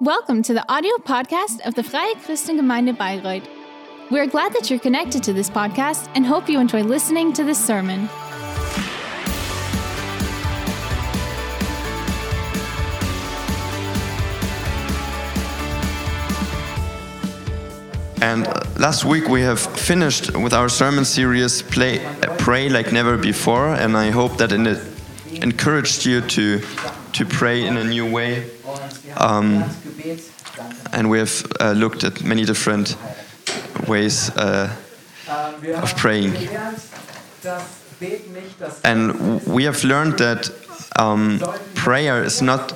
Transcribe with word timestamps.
Welcome 0.00 0.42
to 0.42 0.54
the 0.54 0.68
audio 0.68 0.96
podcast 0.96 1.60
of 1.64 1.76
the 1.76 1.84
Freie 1.84 2.14
Christengemeinde 2.16 2.96
Bayreuth. 2.98 3.46
We're 4.10 4.26
glad 4.26 4.52
that 4.54 4.68
you're 4.68 4.80
connected 4.80 5.22
to 5.22 5.32
this 5.32 5.48
podcast 5.48 6.10
and 6.16 6.26
hope 6.26 6.48
you 6.48 6.58
enjoy 6.58 6.82
listening 6.82 7.32
to 7.34 7.44
this 7.44 7.64
sermon. 7.64 8.08
And 18.20 18.48
last 18.80 19.04
week 19.04 19.28
we 19.28 19.42
have 19.42 19.60
finished 19.60 20.36
with 20.36 20.52
our 20.52 20.68
sermon 20.68 21.04
series, 21.04 21.62
Play, 21.62 22.04
Pray 22.38 22.68
Like 22.68 22.90
Never 22.90 23.16
Before, 23.16 23.68
and 23.68 23.96
I 23.96 24.10
hope 24.10 24.38
that 24.38 24.50
it 24.50 24.80
encouraged 25.40 26.04
you 26.04 26.20
to, 26.20 26.60
to 27.12 27.24
pray 27.24 27.64
in 27.64 27.76
a 27.76 27.84
new 27.84 28.10
way. 28.10 28.50
Um, 29.16 29.64
and 30.92 31.10
we 31.10 31.18
have 31.18 31.46
uh, 31.60 31.72
looked 31.72 32.04
at 32.04 32.22
many 32.22 32.44
different 32.44 32.96
ways 33.88 34.30
uh, 34.36 34.74
of 35.28 35.96
praying. 35.96 36.34
And 38.84 39.42
we 39.46 39.64
have 39.64 39.84
learned 39.84 40.18
that 40.18 40.50
um, 40.98 41.40
prayer 41.74 42.22
is 42.22 42.42
not 42.42 42.72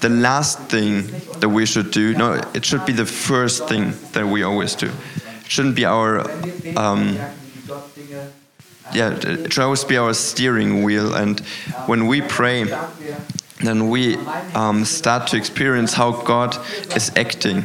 the 0.00 0.08
last 0.08 0.58
thing 0.68 1.06
that 1.40 1.48
we 1.48 1.66
should 1.66 1.90
do. 1.90 2.14
No, 2.14 2.40
it 2.54 2.64
should 2.64 2.84
be 2.86 2.92
the 2.92 3.06
first 3.06 3.68
thing 3.68 3.94
that 4.12 4.26
we 4.26 4.42
always 4.42 4.74
do. 4.74 4.86
It 4.86 5.50
shouldn't 5.50 5.76
be 5.76 5.84
our, 5.84 6.20
um, 6.76 7.18
yeah, 8.92 9.10
it 9.12 9.52
should 9.52 9.62
always 9.62 9.84
be 9.84 9.96
our 9.96 10.14
steering 10.14 10.82
wheel. 10.82 11.14
And 11.14 11.40
when 11.86 12.06
we 12.06 12.20
pray, 12.20 12.64
then 13.66 13.88
we 13.88 14.16
um, 14.54 14.84
start 14.84 15.26
to 15.28 15.36
experience 15.36 15.92
how 15.92 16.22
God 16.22 16.56
is 16.96 17.10
acting. 17.16 17.64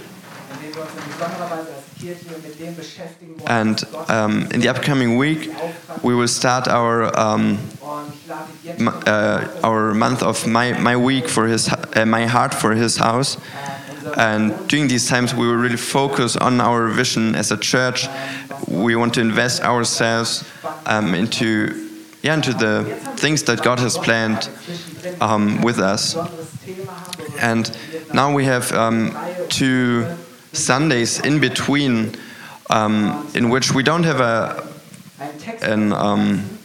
And 3.48 3.84
um, 4.08 4.48
in 4.52 4.60
the 4.60 4.70
upcoming 4.70 5.18
week, 5.18 5.50
we 6.04 6.14
will 6.14 6.28
start 6.28 6.68
our 6.68 7.18
um, 7.18 7.58
uh, 9.08 9.48
our 9.64 9.94
month 9.94 10.22
of 10.22 10.46
my 10.46 10.74
my 10.74 10.96
week 10.96 11.28
for 11.28 11.48
his 11.48 11.70
uh, 11.70 12.06
my 12.06 12.26
heart 12.26 12.54
for 12.54 12.76
his 12.76 12.98
house. 12.98 13.38
And 14.16 14.54
during 14.68 14.88
these 14.88 15.08
times, 15.08 15.34
we 15.34 15.48
will 15.48 15.56
really 15.56 15.78
focus 15.78 16.36
on 16.38 16.62
our 16.62 16.88
vision 16.88 17.36
as 17.36 17.52
a 17.52 17.58
church. 17.58 18.08
We 18.68 18.96
want 18.96 19.14
to 19.16 19.22
invest 19.22 19.64
ourselves 19.64 20.44
um, 20.86 21.14
into 21.14 21.90
yeah 22.22 22.36
into 22.36 22.54
the 22.54 22.84
things 23.18 23.44
that 23.44 23.64
God 23.64 23.80
has 23.80 23.98
planned 23.98 24.50
um, 25.22 25.62
with 25.62 25.80
us. 25.80 26.16
And 27.40 27.76
now 28.14 28.34
we 28.34 28.46
have 28.46 28.72
um, 28.74 29.16
two 29.50 30.06
Sundays 30.54 31.20
in 31.20 31.40
between 31.40 32.16
um, 32.70 33.30
in 33.34 33.50
which 33.50 33.74
we 33.74 33.84
don't 33.84 34.04
have 34.04 34.20
a 34.20 34.68
an 35.62 35.94
um, 35.94 36.58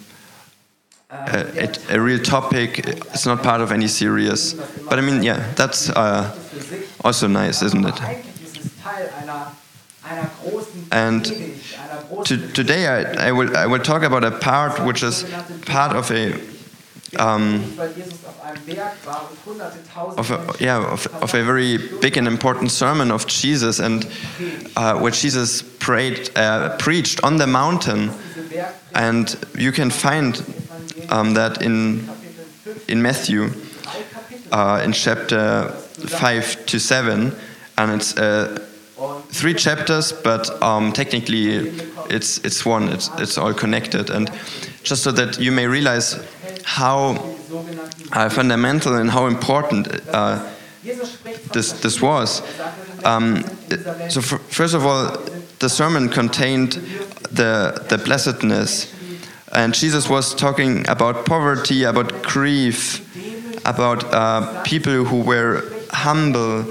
a, 1.11 1.71
a, 1.91 2.01
real 2.01 2.19
topic. 2.19 2.79
It's 2.79 3.27
not 3.27 3.43
part 3.43 3.61
of 3.61 3.71
any 3.71 3.87
series. 3.87 4.55
But 4.89 4.99
I 4.99 5.03
mean, 5.03 5.23
yeah, 5.23 5.53
that's 5.55 5.91
uh, 5.91 6.35
also 7.05 7.29
nice, 7.29 7.63
isn't 7.63 7.85
it? 7.85 8.01
And 10.91 11.25
to, 12.25 12.53
today 12.53 12.87
I, 12.87 13.29
I, 13.29 13.33
will 13.33 13.57
I 13.57 13.67
will 13.67 13.79
talk 13.79 14.03
about 14.03 14.25
a 14.25 14.31
part 14.31 14.85
which 14.85 15.03
is 15.03 15.25
part 15.67 15.95
of 15.97 16.11
a 16.11 16.39
um, 17.19 17.63
of 20.17 20.31
a, 20.31 20.55
yeah 20.61 20.79
of, 20.79 21.07
of, 21.23 21.35
a 21.35 21.45
very 21.45 21.77
big 22.01 22.17
and 22.17 22.27
important 22.27 22.71
sermon 22.71 23.11
of 23.11 23.27
Jesus 23.27 23.81
and 23.81 24.09
uh, 24.77 24.99
where 24.99 25.13
Jesus 25.13 25.63
prayed 25.63 26.31
uh, 26.37 26.77
preached 26.79 27.23
on 27.23 27.37
the 27.37 27.47
mountain. 27.47 28.11
And 28.95 29.37
you 29.57 29.73
can 29.73 29.91
find 29.91 30.43
um, 31.09 31.35
that 31.35 31.63
in 31.63 32.09
in 32.89 33.03
Matthew 33.03 33.51
uh, 34.51 34.81
in 34.85 34.93
chapter 34.93 35.69
five 36.07 36.65
to 36.67 36.79
seven. 36.79 37.35
And 37.77 37.93
it's 37.93 38.17
uh, 38.17 38.67
three 39.29 39.55
chapters 39.55 40.13
but 40.13 40.63
um, 40.63 40.93
technically 40.93 41.73
it's 42.13 42.39
it's 42.39 42.65
one. 42.65 42.89
It's 42.89 43.11
it's 43.19 43.39
all 43.39 43.55
connected. 43.55 44.11
And 44.11 44.31
just 44.83 45.03
so 45.03 45.13
that 45.13 45.39
you 45.39 45.53
may 45.53 45.67
realize 45.67 46.19
how 46.65 47.37
uh, 48.13 48.29
fundamental 48.29 48.97
and 48.97 49.11
how 49.11 49.27
important 49.27 49.89
uh, 50.09 50.49
this, 51.53 51.73
this 51.81 52.01
was. 52.01 52.43
Um, 53.05 53.45
so, 54.09 54.21
first 54.21 54.75
of 54.75 54.85
all, 54.85 55.17
the 55.59 55.69
sermon 55.69 56.09
contained 56.09 56.73
the, 57.31 57.85
the 57.89 57.99
blessedness. 57.99 58.93
And 59.53 59.75
Jesus 59.75 60.09
was 60.09 60.35
talking 60.35 60.89
about 60.89 61.27
poverty, 61.27 61.85
about 61.85 62.23
grief, 62.23 63.01
about 63.67 64.05
uh, 64.13 64.63
people 64.63 65.05
who 65.05 65.21
were 65.21 65.63
humble, 65.91 66.65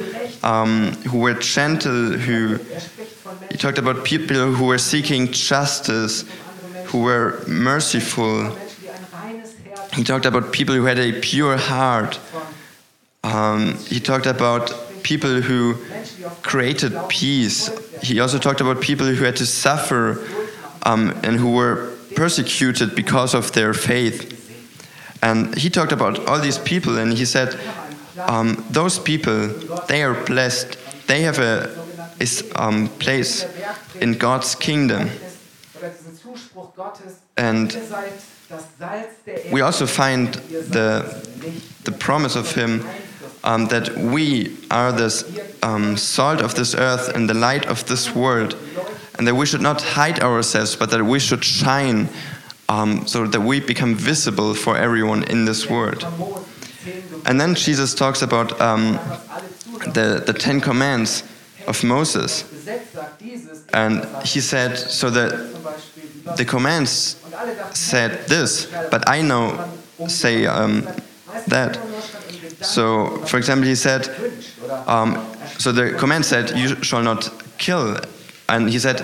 um, 0.44 0.94
who 1.08 1.20
were 1.20 1.36
gentle, 1.36 2.14
who 2.14 2.58
he 3.52 3.58
talked 3.58 3.78
about 3.78 4.04
people 4.04 4.54
who 4.54 4.66
were 4.66 4.78
seeking 4.78 5.32
justice, 5.32 6.26
who 6.86 7.02
were 7.02 7.44
merciful, 7.48 8.58
he 9.94 10.04
talked 10.04 10.26
about 10.26 10.52
people 10.52 10.76
who 10.76 10.86
had 10.86 11.00
a 11.00 11.20
pure 11.20 11.58
heart. 11.58 12.20
Um, 13.24 13.78
he 13.88 14.00
talked 14.00 14.26
about 14.26 14.74
people 15.04 15.42
who 15.42 15.76
created 16.42 16.94
peace. 17.10 17.70
He 18.02 18.20
also 18.20 18.40
talked 18.40 18.62
about 18.62 18.82
people 18.82 19.06
who 19.06 19.24
had 19.24 19.36
to 19.38 19.46
suffer 19.46 20.26
um, 20.84 21.10
and 21.24 21.38
who 21.38 21.52
were 21.52 21.92
persecuted 22.16 22.96
because 22.96 23.34
of 23.34 23.52
their 23.52 23.74
faith. 23.74 24.38
And 25.22 25.56
he 25.58 25.70
talked 25.70 25.92
about 25.92 26.28
all 26.28 26.40
these 26.40 26.58
people 26.58 26.98
and 26.98 27.14
he 27.14 27.26
said, 27.26 27.60
um, 28.28 28.66
Those 28.72 28.98
people, 28.98 29.48
they 29.88 30.04
are 30.04 30.14
blessed. 30.26 30.78
They 31.08 31.22
have 31.22 31.40
a, 31.40 31.70
a 32.20 32.28
um, 32.62 32.88
place 33.00 33.46
in 34.00 34.18
God's 34.18 34.56
kingdom. 34.56 35.10
And 37.38 37.72
we 39.52 39.62
also 39.62 39.86
find 39.86 40.34
the, 40.34 41.04
the 41.84 41.92
promise 41.92 42.36
of 42.36 42.54
Him 42.54 42.86
um, 43.44 43.68
that 43.68 43.96
we 43.96 44.58
are 44.70 44.92
the 44.92 45.48
um, 45.64 45.98
salt 45.98 46.42
of 46.42 46.56
this 46.56 46.76
earth 46.76 47.10
and 47.16 47.30
the 47.30 47.34
light 47.34 47.66
of 47.66 47.86
this 47.86 48.14
world, 48.16 48.56
and 49.18 49.28
that 49.28 49.36
we 49.36 49.46
should 49.46 49.62
not 49.62 49.82
hide 49.82 50.20
ourselves, 50.20 50.76
but 50.76 50.90
that 50.92 51.04
we 51.04 51.20
should 51.20 51.44
shine 51.44 52.10
um, 52.70 53.06
so 53.08 53.26
that 53.28 53.42
we 53.42 53.60
become 53.60 53.96
visible 53.96 54.54
for 54.54 54.78
everyone 54.78 55.24
in 55.24 55.46
this 55.46 55.70
world. 55.70 56.06
And 57.26 57.40
then 57.40 57.56
Jesus 57.56 57.94
talks 57.94 58.22
about 58.22 58.60
um, 58.62 58.94
the, 59.94 60.24
the 60.26 60.34
Ten 60.34 60.62
Commandments 60.62 61.24
of 61.72 61.84
Moses. 61.84 62.44
And 63.74 63.94
he 64.26 64.42
said, 64.42 64.78
so 64.78 65.10
that 65.10 65.32
the 66.38 66.46
commands 66.46 67.18
said 67.74 68.12
this, 68.28 68.68
but 68.94 69.02
I 69.08 69.22
know 69.22 69.44
say 70.08 70.46
um, 70.46 70.88
that. 71.48 71.80
So, 72.62 73.18
for 73.30 73.38
example, 73.38 73.68
he 73.68 73.76
said, 73.76 74.02
um, 74.86 75.10
so 75.58 75.72
the 75.72 75.96
command 75.98 76.26
said, 76.26 76.46
you 76.62 76.68
shall 76.84 77.04
not 77.04 77.32
kill. 77.58 77.98
And 78.50 78.70
he 78.70 78.80
said, 78.80 79.02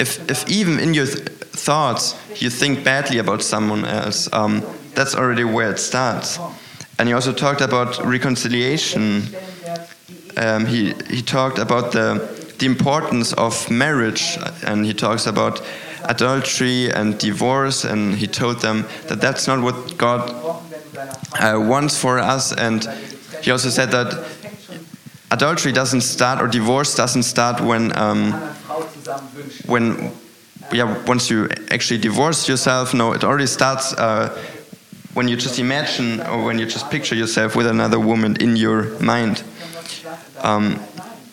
if, 0.00 0.10
if 0.30 0.48
even 0.48 0.78
in 0.78 0.94
your 0.94 1.06
th 1.06 1.40
thoughts 1.68 2.14
you 2.42 2.50
think 2.50 2.84
badly 2.84 3.18
about 3.18 3.42
someone 3.42 3.84
else, 3.84 4.28
um, 4.32 4.62
that's 4.94 5.14
already 5.14 5.44
where 5.44 5.70
it 5.70 5.78
starts. 5.78 6.38
And 6.98 7.08
he 7.08 7.14
also 7.14 7.32
talked 7.32 7.60
about 7.60 7.98
reconciliation. 8.04 9.22
Um, 10.36 10.66
he, 10.66 10.94
he 11.08 11.22
talked 11.22 11.58
about 11.58 11.92
the, 11.92 12.54
the 12.58 12.66
importance 12.66 13.32
of 13.34 13.70
marriage, 13.70 14.38
and 14.64 14.84
he 14.84 14.94
talks 14.94 15.26
about 15.26 15.62
adultery 16.04 16.90
and 16.90 17.18
divorce, 17.18 17.84
and 17.84 18.14
he 18.14 18.26
told 18.26 18.60
them 18.60 18.86
that 19.08 19.20
that's 19.20 19.46
not 19.46 19.62
what 19.62 19.96
God 19.96 20.30
uh, 21.38 21.58
wants 21.60 21.98
for 21.98 22.18
us. 22.18 22.52
And 22.52 22.84
he 23.42 23.50
also 23.50 23.70
said 23.70 23.90
that 23.90 24.26
adultery 25.30 25.72
doesn't 25.72 26.02
start, 26.02 26.40
or 26.40 26.48
divorce 26.48 26.94
doesn't 26.94 27.22
start 27.24 27.60
when 27.60 27.96
um, 27.96 28.32
when 29.66 30.12
yeah 30.72 31.02
once 31.04 31.30
you 31.30 31.48
actually 31.70 31.98
divorce 31.98 32.48
yourself. 32.48 32.94
No, 32.94 33.12
it 33.12 33.24
already 33.24 33.46
starts. 33.46 33.92
Uh, 33.92 34.36
when 35.14 35.26
you 35.26 35.36
just 35.36 35.58
imagine 35.58 36.20
or 36.20 36.44
when 36.44 36.58
you 36.58 36.66
just 36.66 36.88
picture 36.90 37.16
yourself 37.16 37.56
with 37.56 37.66
another 37.66 37.98
woman 37.98 38.36
in 38.40 38.54
your 38.56 38.98
mind. 39.00 39.42
Um, 40.42 40.80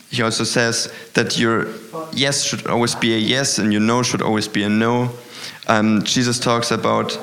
he 0.09 0.21
also 0.21 0.43
says 0.43 0.91
that 1.13 1.37
your 1.37 1.67
yes 2.13 2.43
should 2.43 2.67
always 2.67 2.95
be 2.95 3.13
a 3.13 3.17
yes 3.17 3.59
and 3.59 3.71
your 3.71 3.81
no 3.81 4.03
should 4.03 4.21
always 4.21 4.47
be 4.47 4.63
a 4.63 4.69
no. 4.69 5.11
Um, 5.67 6.03
Jesus 6.03 6.39
talks 6.39 6.71
about 6.71 7.19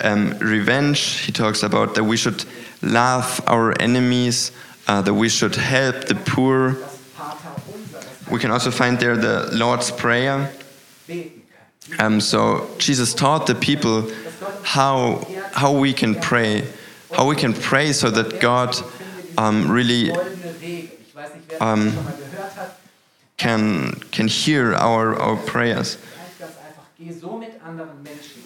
um, 0.00 0.36
revenge. 0.38 1.20
He 1.20 1.32
talks 1.32 1.62
about 1.62 1.94
that 1.94 2.04
we 2.04 2.16
should 2.16 2.44
love 2.82 3.40
our 3.46 3.74
enemies. 3.80 4.52
uh, 4.90 5.00
that 5.02 5.14
we 5.14 5.28
should 5.28 5.54
help 5.54 6.06
the 6.06 6.16
poor. 6.16 6.76
We 8.28 8.40
can 8.40 8.50
also 8.50 8.72
find 8.72 8.98
there 8.98 9.16
the 9.16 9.48
Lord's 9.52 9.92
Prayer. 9.92 10.50
Um, 12.00 12.20
so 12.20 12.68
Jesus 12.78 13.14
taught 13.14 13.46
the 13.46 13.54
people 13.54 14.10
how 14.62 15.26
how 15.52 15.72
we 15.72 15.92
can 15.92 16.14
pray, 16.16 16.64
how 17.12 17.28
we 17.28 17.36
can 17.36 17.52
pray 17.54 17.92
so 17.92 18.10
that 18.10 18.40
God 18.40 18.74
um, 19.38 19.70
really 19.70 20.10
um, 21.60 21.92
can 23.36 23.92
can 24.10 24.28
hear 24.28 24.74
our 24.74 25.14
our 25.20 25.36
prayers. 25.36 25.98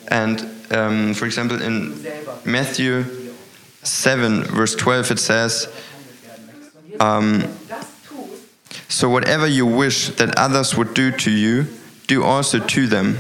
And 0.09 0.41
um, 0.71 1.15
for 1.15 1.27
example, 1.27 1.61
in 1.61 2.05
Matthew 2.45 3.05
7, 3.83 4.45
verse 4.45 4.75
12, 4.77 5.11
it 5.11 5.19
says, 5.19 5.69
um, 7.01 7.43
So 8.89 9.09
whatever 9.09 9.47
you 9.47 9.67
wish 9.67 10.11
that 10.11 10.39
others 10.39 10.77
would 10.77 10.95
do 10.95 11.11
to 11.11 11.31
you, 11.31 11.67
do 12.07 12.23
also 12.23 12.59
to 12.61 12.87
them. 12.87 13.17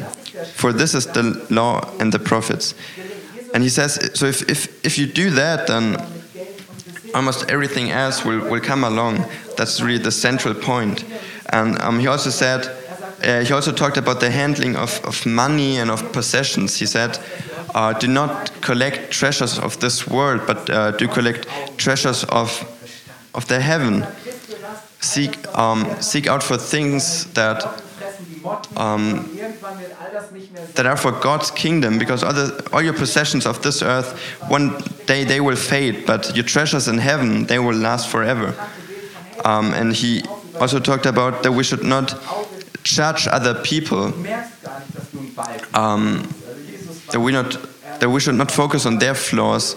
For 0.54 0.72
this 0.72 0.94
is 0.94 1.06
the 1.06 1.46
law 1.50 1.90
and 1.98 2.12
the 2.12 2.18
prophets. 2.18 2.74
And 3.52 3.62
he 3.62 3.68
says, 3.68 4.10
so 4.14 4.26
if, 4.26 4.48
if, 4.48 4.84
if 4.84 4.98
you 4.98 5.06
do 5.06 5.30
that, 5.30 5.66
then 5.68 5.96
almost 7.14 7.50
everything 7.50 7.90
else 7.90 8.24
will, 8.24 8.40
will 8.50 8.60
come 8.60 8.84
along. 8.84 9.24
That's 9.56 9.80
really 9.80 10.02
the 10.02 10.10
central 10.10 10.54
point. 10.54 11.04
And 11.50 11.80
um, 11.80 12.00
he 12.00 12.06
also 12.08 12.30
said, 12.30 12.66
uh, 13.22 13.44
he 13.44 13.52
also 13.52 13.72
talked 13.72 13.96
about 13.96 14.20
the 14.20 14.30
handling 14.30 14.76
of, 14.76 15.00
of 15.04 15.24
money 15.24 15.78
and 15.78 15.90
of 15.90 16.12
possessions. 16.12 16.76
He 16.78 16.86
said, 16.86 17.18
uh, 17.74 17.92
do 17.92 18.06
not 18.06 18.50
collect 18.60 19.10
treasures 19.10 19.58
of 19.58 19.78
this 19.80 20.06
world, 20.06 20.42
but 20.46 20.68
uh, 20.70 20.90
do 20.92 21.08
collect 21.08 21.46
treasures 21.76 22.24
of, 22.24 22.62
of 23.34 23.46
the 23.48 23.60
heaven. 23.60 24.06
Seek, 25.00 25.46
um, 25.56 25.86
seek 26.00 26.26
out 26.26 26.42
for 26.42 26.56
things 26.56 27.24
that, 27.34 27.82
um, 28.76 29.28
that 30.74 30.86
are 30.86 30.96
for 30.96 31.12
God's 31.12 31.50
kingdom, 31.50 31.98
because 31.98 32.22
all, 32.22 32.32
the, 32.32 32.68
all 32.72 32.82
your 32.82 32.92
possessions 32.92 33.46
of 33.46 33.62
this 33.62 33.82
earth, 33.82 34.18
one 34.48 34.80
day 35.06 35.24
they 35.24 35.40
will 35.40 35.56
fade, 35.56 36.06
but 36.06 36.34
your 36.34 36.44
treasures 36.44 36.88
in 36.88 36.98
heaven, 36.98 37.46
they 37.46 37.58
will 37.58 37.76
last 37.76 38.08
forever. 38.08 38.54
Um, 39.44 39.72
and 39.74 39.94
he 39.94 40.22
also 40.60 40.80
talked 40.80 41.06
about 41.06 41.42
that 41.42 41.52
we 41.52 41.64
should 41.64 41.84
not 41.84 42.14
judge 42.82 43.26
other 43.26 43.54
people. 43.62 44.12
Um, 45.74 46.28
that 47.10 47.20
we 47.20 47.32
not 47.32 47.56
that 48.00 48.10
we 48.10 48.20
should 48.20 48.34
not 48.34 48.50
focus 48.50 48.86
on 48.86 48.98
their 48.98 49.14
flaws, 49.14 49.76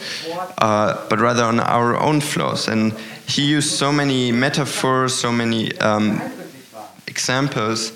uh, 0.57 1.07
but 1.09 1.19
rather 1.19 1.43
on 1.43 1.59
our 1.59 1.95
own 1.97 2.19
flaws. 2.19 2.67
And 2.67 2.93
he 3.27 3.43
used 3.43 3.71
so 3.71 3.91
many 3.91 4.31
metaphors, 4.31 5.13
so 5.13 5.31
many 5.31 5.77
um, 5.77 6.21
examples, 7.05 7.91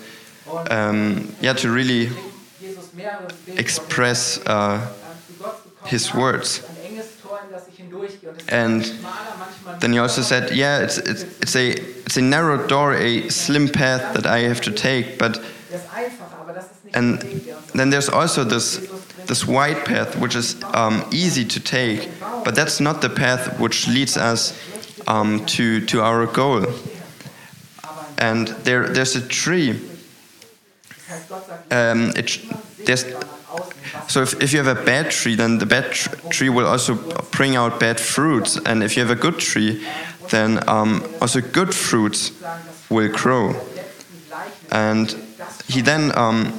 um, 0.70 1.34
yeah, 1.40 1.52
to 1.54 1.70
really 1.70 2.10
express 3.48 4.38
uh, 4.46 4.92
his 5.86 6.14
words. 6.14 6.62
And 8.48 8.84
then 9.80 9.92
he 9.92 9.98
also 9.98 10.22
said, 10.22 10.54
yeah, 10.54 10.80
it's, 10.80 10.98
it's, 10.98 11.22
it's, 11.40 11.56
a, 11.56 11.70
it's 11.70 12.16
a 12.16 12.22
narrow 12.22 12.66
door, 12.66 12.94
a 12.94 13.28
slim 13.28 13.68
path 13.68 14.14
that 14.14 14.26
I 14.26 14.40
have 14.40 14.60
to 14.62 14.72
take, 14.72 15.18
but 15.18 15.42
and 16.94 17.20
then 17.74 17.90
there's 17.90 18.08
also 18.08 18.44
this 18.44 18.88
this 19.26 19.46
wide 19.46 19.84
path 19.84 20.16
which 20.16 20.34
is 20.34 20.62
um, 20.74 21.04
easy 21.10 21.44
to 21.44 21.60
take, 21.60 22.10
but 22.44 22.54
that's 22.54 22.80
not 22.80 23.00
the 23.00 23.08
path 23.08 23.58
which 23.58 23.88
leads 23.88 24.16
us 24.16 24.58
um, 25.06 25.44
to 25.46 25.84
to 25.86 26.02
our 26.02 26.26
goal. 26.26 26.66
And 28.18 28.48
there 28.64 28.88
there's 28.88 29.16
a 29.16 29.26
tree. 29.26 29.80
Um, 31.70 32.12
it, 32.16 32.40
there's, 32.86 33.04
so 34.08 34.22
if, 34.22 34.40
if 34.42 34.52
you 34.52 34.62
have 34.62 34.78
a 34.78 34.84
bad 34.84 35.10
tree, 35.10 35.36
then 35.36 35.58
the 35.58 35.66
bad 35.66 35.92
tr 35.92 36.08
tree 36.30 36.48
will 36.48 36.66
also 36.66 36.94
bring 37.30 37.56
out 37.56 37.80
bad 37.80 38.00
fruits, 38.00 38.58
and 38.64 38.82
if 38.82 38.96
you 38.96 39.02
have 39.06 39.10
a 39.10 39.20
good 39.20 39.38
tree, 39.38 39.84
then 40.30 40.66
um, 40.68 41.02
also 41.20 41.40
good 41.40 41.74
fruits 41.74 42.32
will 42.90 43.12
grow. 43.12 43.54
And 44.70 45.14
he 45.68 45.82
then 45.82 46.16
um, 46.16 46.58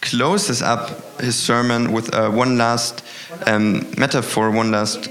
closes 0.00 0.62
up 0.62 1.20
his 1.20 1.36
sermon 1.36 1.92
with 1.92 2.14
uh, 2.14 2.30
one 2.30 2.56
last 2.56 3.04
um, 3.46 3.86
metaphor, 3.98 4.50
one 4.50 4.70
last 4.70 5.08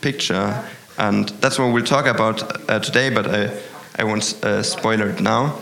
picture, 0.00 0.64
and 0.96 1.28
that's 1.40 1.58
what 1.58 1.72
we'll 1.72 1.84
talk 1.84 2.06
about 2.06 2.70
uh, 2.70 2.78
today. 2.80 3.10
But 3.10 3.26
I, 3.26 3.60
I 3.98 4.04
won't 4.04 4.34
uh, 4.42 4.62
spoil 4.62 5.00
it 5.02 5.20
now. 5.20 5.58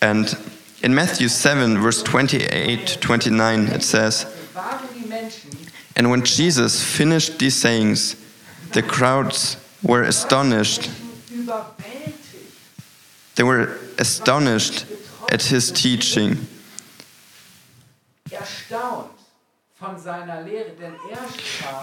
And 0.00 0.36
in 0.82 0.94
Matthew 0.94 1.28
7, 1.28 1.78
verse 1.78 2.02
28 2.02 2.86
to 2.86 2.98
29, 2.98 3.68
it 3.68 3.82
says, 3.82 4.26
And 5.94 6.10
when 6.10 6.24
Jesus 6.24 6.82
finished 6.82 7.38
these 7.38 7.54
sayings, 7.54 8.16
the 8.72 8.82
crowds 8.82 9.56
were 9.82 10.02
astonished. 10.02 10.90
They 13.36 13.42
were 13.44 13.78
astonished 13.98 14.86
at 15.30 15.42
his 15.44 15.70
teaching. 15.70 16.48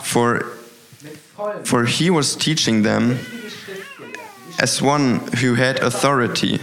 For, 0.04 0.40
for 1.64 1.86
he 1.86 2.10
was 2.10 2.36
teaching 2.36 2.84
them 2.84 3.20
as 4.60 4.82
one 4.82 5.20
who 5.38 5.56
had 5.56 5.80
authority 5.80 6.60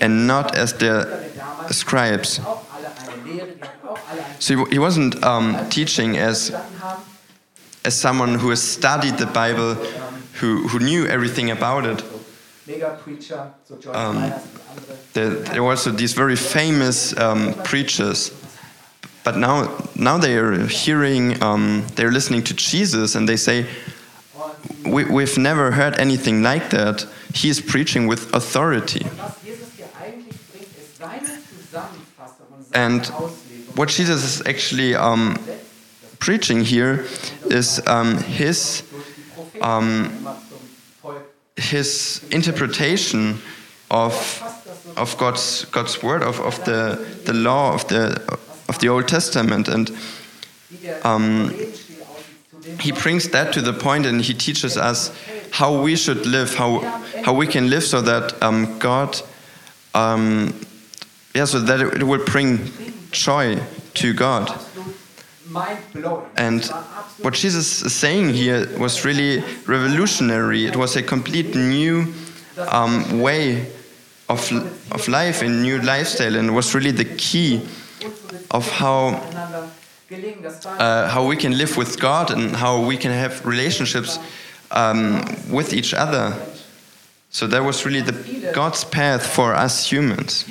and 0.00 0.26
not 0.26 0.56
as 0.56 0.72
the 0.74 1.27
scribes. 1.70 2.40
So 4.38 4.64
he 4.66 4.78
wasn't 4.78 5.22
um, 5.24 5.68
teaching 5.68 6.16
as, 6.16 6.54
as 7.84 7.94
someone 7.94 8.34
who 8.34 8.50
has 8.50 8.62
studied 8.62 9.18
the 9.18 9.26
Bible, 9.26 9.74
who, 10.40 10.68
who 10.68 10.78
knew 10.78 11.06
everything 11.06 11.50
about 11.50 11.84
it. 11.84 12.02
Um, 13.92 14.32
there, 15.14 15.30
there 15.30 15.62
were 15.62 15.70
also 15.70 15.90
these 15.90 16.12
very 16.12 16.36
famous 16.36 17.16
um, 17.16 17.54
preachers, 17.64 18.30
but 19.24 19.36
now, 19.36 19.74
now 19.94 20.18
they 20.18 20.36
are 20.36 20.66
hearing, 20.66 21.42
um, 21.42 21.86
they're 21.96 22.12
listening 22.12 22.44
to 22.44 22.54
Jesus, 22.54 23.14
and 23.14 23.28
they 23.28 23.36
say, 23.36 23.66
we, 24.84 25.04
we've 25.04 25.38
never 25.38 25.72
heard 25.72 25.98
anything 25.98 26.42
like 26.42 26.70
that. 26.70 27.06
He 27.34 27.48
is 27.48 27.60
preaching 27.60 28.06
with 28.06 28.34
authority. 28.34 29.06
And 32.72 33.06
what 33.74 33.88
Jesus 33.88 34.24
is 34.24 34.46
actually 34.46 34.94
um, 34.94 35.38
preaching 36.18 36.64
here 36.64 37.06
is 37.50 37.80
um, 37.86 38.18
his 38.18 38.82
um, 39.60 40.28
his 41.56 42.24
interpretation 42.30 43.38
of 43.90 44.42
of 44.96 45.16
God's 45.18 45.64
God's 45.66 46.02
word 46.02 46.22
of, 46.22 46.40
of 46.40 46.64
the 46.64 46.98
the 47.24 47.32
law 47.32 47.74
of 47.74 47.86
the 47.88 48.20
of 48.68 48.78
the 48.78 48.88
Old 48.88 49.08
Testament. 49.08 49.68
And 49.68 49.90
um, 51.02 51.54
he 52.80 52.92
brings 52.92 53.28
that 53.30 53.52
to 53.54 53.62
the 53.62 53.72
point 53.72 54.06
and 54.06 54.20
he 54.20 54.34
teaches 54.34 54.76
us 54.76 55.10
how 55.50 55.80
we 55.80 55.96
should 55.96 56.26
live 56.26 56.54
how 56.54 56.80
how 57.24 57.32
we 57.32 57.46
can 57.46 57.70
live 57.70 57.82
so 57.82 58.00
that 58.02 58.40
um, 58.42 58.78
God 58.78 59.20
um, 59.94 60.54
yeah, 61.34 61.44
so 61.44 61.60
that 61.60 61.80
it 61.80 62.02
will 62.02 62.24
bring 62.24 62.70
joy 63.10 63.60
to 63.94 64.12
God. 64.14 64.50
And 66.36 66.64
what 67.22 67.34
Jesus 67.34 67.82
is 67.82 67.94
saying 67.94 68.34
here 68.34 68.68
was 68.78 69.04
really 69.04 69.42
revolutionary. 69.66 70.66
It 70.66 70.76
was 70.76 70.96
a 70.96 71.02
complete 71.02 71.54
new 71.54 72.12
um, 72.68 73.20
way 73.20 73.66
of, 74.28 74.52
of 74.92 75.08
life, 75.08 75.42
a 75.42 75.48
new 75.48 75.80
lifestyle, 75.80 76.36
and 76.36 76.54
was 76.54 76.74
really 76.74 76.90
the 76.90 77.04
key 77.04 77.66
of 78.50 78.70
how 78.70 79.22
uh, 80.64 81.08
how 81.08 81.26
we 81.26 81.36
can 81.36 81.56
live 81.58 81.76
with 81.76 82.00
God 82.00 82.30
and 82.30 82.56
how 82.56 82.80
we 82.80 82.96
can 82.96 83.10
have 83.10 83.44
relationships 83.44 84.18
um, 84.70 85.22
with 85.50 85.72
each 85.72 85.92
other. 85.92 86.34
So 87.30 87.46
that 87.46 87.62
was 87.62 87.84
really 87.84 88.00
the 88.00 88.52
God's 88.54 88.84
path 88.84 89.26
for 89.26 89.54
us 89.54 89.90
humans. 89.90 90.44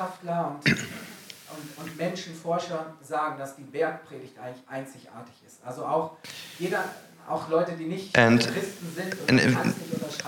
Wissenschaftler 0.00 0.56
und, 0.64 0.72
und, 0.72 1.84
und 1.84 1.96
Menschenforscher 1.96 2.86
sagen, 3.02 3.38
dass 3.38 3.56
die 3.56 3.62
Bergpredigt 3.62 4.38
eigentlich 4.38 4.64
einzigartig 4.68 5.34
ist. 5.46 5.58
Also 5.64 5.84
auch 5.84 6.16
jeder, 6.58 6.84
auch 7.28 7.48
Leute, 7.48 7.72
die 7.72 7.84
nicht 7.84 8.16
and, 8.16 8.40
Christen 8.40 8.86
sind 8.94 9.16
und 9.28 9.40
and 9.40 9.74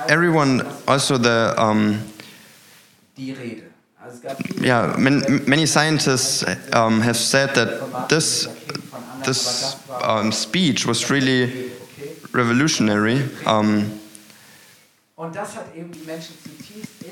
everyone 0.09 0.65
also 0.87 1.17
the 1.17 1.55
um, 1.59 1.99
die 3.17 3.33
Rede. 3.33 3.63
Yeah, 4.61 4.97
many 4.99 5.65
scientists 5.65 6.45
um, 6.75 7.01
have 7.03 7.17
said 7.17 7.55
that 7.55 8.09
this 8.09 8.49
this 9.23 9.77
um, 10.03 10.33
speech 10.33 10.85
was 10.87 11.09
really 11.09 11.71
revolutionary. 12.33 13.23
Um, 13.47 14.01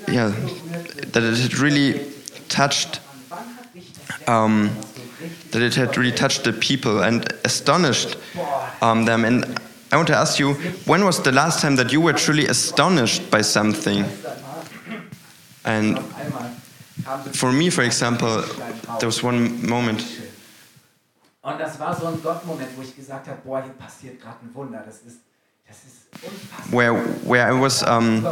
yeah, 0.08 0.32
that 1.12 1.22
it 1.22 1.60
really 1.60 2.00
touched, 2.50 3.00
um, 4.26 4.70
that 5.52 5.62
it 5.62 5.74
had 5.74 5.96
really 5.96 6.12
touched 6.12 6.44
the 6.44 6.52
people 6.52 7.02
and 7.02 7.32
astonished 7.44 8.16
um, 8.82 9.06
them. 9.06 9.24
And 9.24 9.58
I 9.92 9.96
want 9.96 10.08
to 10.08 10.16
ask 10.16 10.38
you, 10.38 10.54
when 10.84 11.04
was 11.04 11.22
the 11.22 11.32
last 11.32 11.60
time 11.60 11.76
that 11.76 11.92
you 11.92 12.00
were 12.00 12.12
truly 12.12 12.46
astonished 12.46 13.30
by 13.30 13.42
something? 13.42 14.04
And 15.64 15.98
for 17.32 17.52
me, 17.52 17.70
for 17.70 17.82
example, 17.82 18.42
there 18.98 19.08
was 19.08 19.22
one 19.22 19.66
moment. 19.66 20.04
Und 21.42 21.58
das 21.58 21.80
war 21.80 21.98
so 21.98 22.06
ein 22.06 22.20
Gott-Moment, 22.22 22.68
wo 22.76 22.82
ich 22.82 22.94
gesagt 22.94 23.26
habe, 23.26 23.38
boah, 23.42 23.62
hier 23.62 23.72
passiert 23.72 24.20
gerade 24.20 24.36
ein 24.42 24.54
Wunder. 24.54 24.82
Das 24.84 24.96
ist, 24.96 25.20
das 25.66 25.78
ist 25.86 26.06
unfassbar. 26.22 26.70
Where, 26.70 26.94
where 27.24 27.48
I 27.48 27.58
was 27.58 27.82
um, 27.82 28.26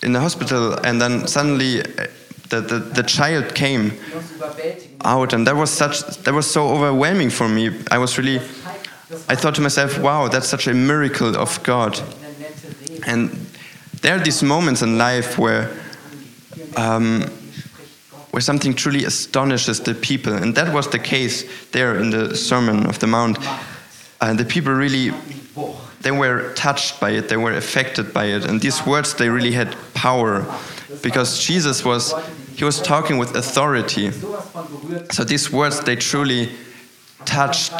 in 0.00 0.12
the 0.12 0.20
hospital 0.20 0.78
and 0.84 1.00
then 1.00 1.26
suddenly 1.26 1.82
the, 2.60 2.78
the, 2.78 2.78
the 2.78 3.02
child 3.02 3.54
came 3.54 3.92
out 5.04 5.32
and 5.32 5.46
that 5.46 5.56
was 5.56 5.70
such 5.70 6.00
that 6.24 6.34
was 6.34 6.50
so 6.50 6.68
overwhelming 6.68 7.30
for 7.30 7.48
me. 7.48 7.70
I 7.90 7.98
was 7.98 8.18
really 8.18 8.40
I 9.28 9.36
thought 9.36 9.54
to 9.56 9.60
myself, 9.60 9.98
wow, 9.98 10.28
that's 10.28 10.48
such 10.48 10.66
a 10.66 10.74
miracle 10.74 11.36
of 11.36 11.62
God. 11.62 12.00
And 13.06 13.30
there 14.00 14.16
are 14.16 14.24
these 14.24 14.42
moments 14.42 14.82
in 14.82 14.98
life 14.98 15.38
where 15.38 15.70
um, 16.76 17.30
where 18.34 18.40
something 18.40 18.74
truly 18.74 19.04
astonishes 19.04 19.78
the 19.80 19.94
people. 19.94 20.32
And 20.32 20.56
that 20.56 20.74
was 20.74 20.88
the 20.88 20.98
case 20.98 21.44
there 21.70 21.96
in 22.00 22.10
the 22.10 22.34
Sermon 22.34 22.84
of 22.86 22.98
the 22.98 23.06
Mount. 23.06 23.38
And 24.20 24.36
the 24.36 24.44
people 24.44 24.72
really, 24.72 25.12
they 26.00 26.10
were 26.10 26.52
touched 26.54 26.98
by 26.98 27.10
it, 27.10 27.28
they 27.28 27.36
were 27.36 27.52
affected 27.52 28.12
by 28.12 28.24
it. 28.24 28.44
And 28.44 28.60
these 28.60 28.84
words, 28.84 29.14
they 29.14 29.28
really 29.28 29.52
had 29.52 29.76
power 29.94 30.44
because 31.00 31.38
Jesus 31.38 31.84
was, 31.84 32.12
he 32.56 32.64
was 32.64 32.80
talking 32.80 33.18
with 33.18 33.34
authority. 33.36 34.10
So 35.10 35.24
these 35.24 35.52
words, 35.52 35.80
they 35.80 35.96
truly 35.96 36.50
touched 37.24 37.72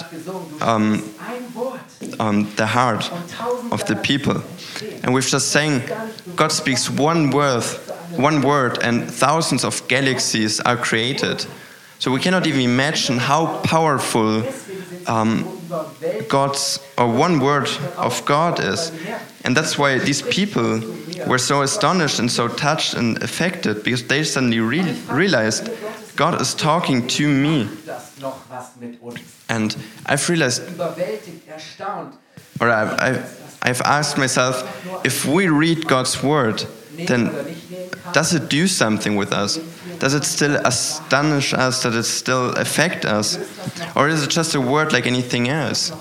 um, 0.63 1.03
um, 2.19 2.51
the 2.57 2.67
heart 2.67 3.11
of 3.71 3.85
the 3.87 3.97
people. 3.97 4.43
And 5.03 5.13
we've 5.15 5.27
just 5.27 5.53
saying, 5.53 5.83
God 6.37 6.53
speaks 6.53 6.91
one 6.91 7.31
word 7.31 7.65
one 8.17 8.43
word 8.43 8.79
and 8.83 9.11
thousands 9.11 9.65
of 9.65 9.87
galaxies 9.89 10.61
are 10.61 10.77
created. 10.77 11.47
So 11.99 12.11
we 12.11 12.21
cannot 12.21 12.47
even 12.47 12.61
imagine 12.61 13.19
how 13.19 13.61
powerful 13.63 14.43
um, 15.07 15.61
God's 16.29 16.81
or 16.99 17.09
one 17.09 17.41
word 17.41 17.69
of 17.97 18.25
God 18.25 18.61
is. 18.61 18.93
And 19.45 19.57
that's 19.57 19.79
why 19.79 19.99
these 19.99 20.23
people 20.23 20.81
were 21.27 21.39
so 21.39 21.63
astonished 21.63 22.19
and 22.19 22.31
so 22.31 22.49
touched 22.49 22.95
and 22.95 23.23
affected 23.23 23.83
because 23.85 24.07
they 24.07 24.25
suddenly 24.25 24.61
re 24.61 24.83
realized 25.11 25.71
God 26.17 26.41
is 26.41 26.55
talking 26.55 27.07
to 27.09 27.29
me. 27.29 27.69
And 29.49 29.77
I've 30.07 30.29
realized, 30.29 30.63
or 32.61 32.71
I've, 32.71 33.01
I've, 33.01 33.59
I've 33.63 33.81
asked 33.83 34.17
myself, 34.17 34.63
if 35.05 35.27
we 35.27 35.49
read 35.49 35.87
God's 35.89 36.23
word, 36.23 36.65
then 36.97 37.31
does 38.13 38.33
it 38.35 38.49
do 38.49 38.67
something 38.69 39.17
with 39.17 39.33
us? 39.33 39.59
Does 40.05 40.13
it 40.13 40.25
still 40.25 40.57
astonish 40.67 41.55
us? 41.55 41.83
Does 41.83 41.97
it 41.97 42.03
still 42.03 42.51
affect 42.57 43.07
us? 43.07 43.39
Or 43.97 44.07
is 44.07 44.23
it 44.23 44.29
just 44.29 44.55
a 44.55 44.61
word 44.61 44.93
like 44.93 45.07
anything 45.07 45.49
else? 45.49 45.93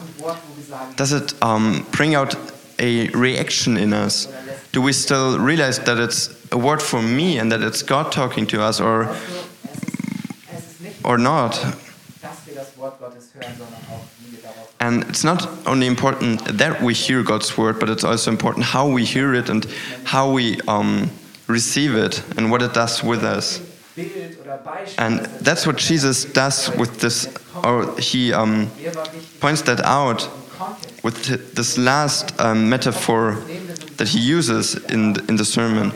Does 0.97 1.13
it 1.13 1.33
um, 1.41 1.87
bring 1.91 2.13
out 2.13 2.35
a 2.79 3.07
reaction 3.11 3.77
in 3.77 3.93
us? 3.93 4.27
Do 4.73 4.81
we 4.81 4.91
still 4.91 5.39
realize 5.39 5.79
that 5.79 5.97
it's 5.99 6.35
a 6.51 6.57
word 6.57 6.81
for 6.81 7.01
me 7.01 7.39
and 7.39 7.49
that 7.53 7.61
it's 7.61 7.81
God 7.81 8.11
talking 8.11 8.45
to 8.47 8.61
us 8.61 8.81
or, 8.81 9.15
or 11.05 11.17
not? 11.17 11.63
And 14.81 15.03
it's 15.03 15.23
not 15.23 15.47
only 15.65 15.87
important 15.87 16.43
that 16.57 16.81
we 16.81 16.93
hear 16.93 17.23
God's 17.23 17.57
word, 17.57 17.79
but 17.79 17.89
it's 17.89 18.03
also 18.03 18.31
important 18.31 18.65
how 18.65 18.85
we 18.85 19.05
hear 19.05 19.33
it 19.33 19.47
and 19.47 19.63
how 20.03 20.29
we 20.29 20.59
um, 20.67 21.09
receive 21.47 21.95
it 21.95 22.21
and 22.37 22.51
what 22.51 22.61
it 22.61 22.73
does 22.73 23.01
with 23.01 23.23
us. 23.23 23.61
And 24.97 25.19
that's 25.41 25.67
what 25.67 25.77
Jesus 25.77 26.25
does 26.25 26.69
with 26.77 26.99
this, 26.99 27.27
or 27.63 27.95
he 27.99 28.33
um, 28.33 28.71
points 29.39 29.61
that 29.63 29.79
out 29.81 30.27
with 31.03 31.25
this 31.55 31.77
last 31.77 32.39
um, 32.39 32.69
metaphor 32.69 33.35
that 33.97 34.07
he 34.07 34.19
uses 34.19 34.75
in 34.85 35.13
the, 35.13 35.25
in 35.27 35.35
the 35.35 35.45
sermon. 35.45 35.91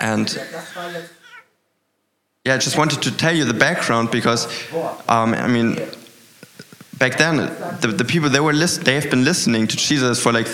And 0.00 0.38
yeah, 2.44 2.54
I 2.54 2.58
just 2.58 2.76
wanted 2.78 3.02
to 3.02 3.16
tell 3.16 3.34
you 3.34 3.44
the 3.44 3.54
background 3.54 4.10
because, 4.10 4.46
um, 5.08 5.34
I 5.34 5.48
mean, 5.48 5.76
back 6.98 7.16
then 7.18 7.36
the, 7.80 7.88
the 7.88 8.04
people 8.04 8.28
they 8.28 8.40
were 8.40 8.52
list, 8.52 8.84
they 8.84 8.94
have 8.94 9.10
been 9.10 9.24
listening 9.24 9.66
to 9.66 9.76
Jesus 9.76 10.22
for 10.22 10.32
like 10.32 10.46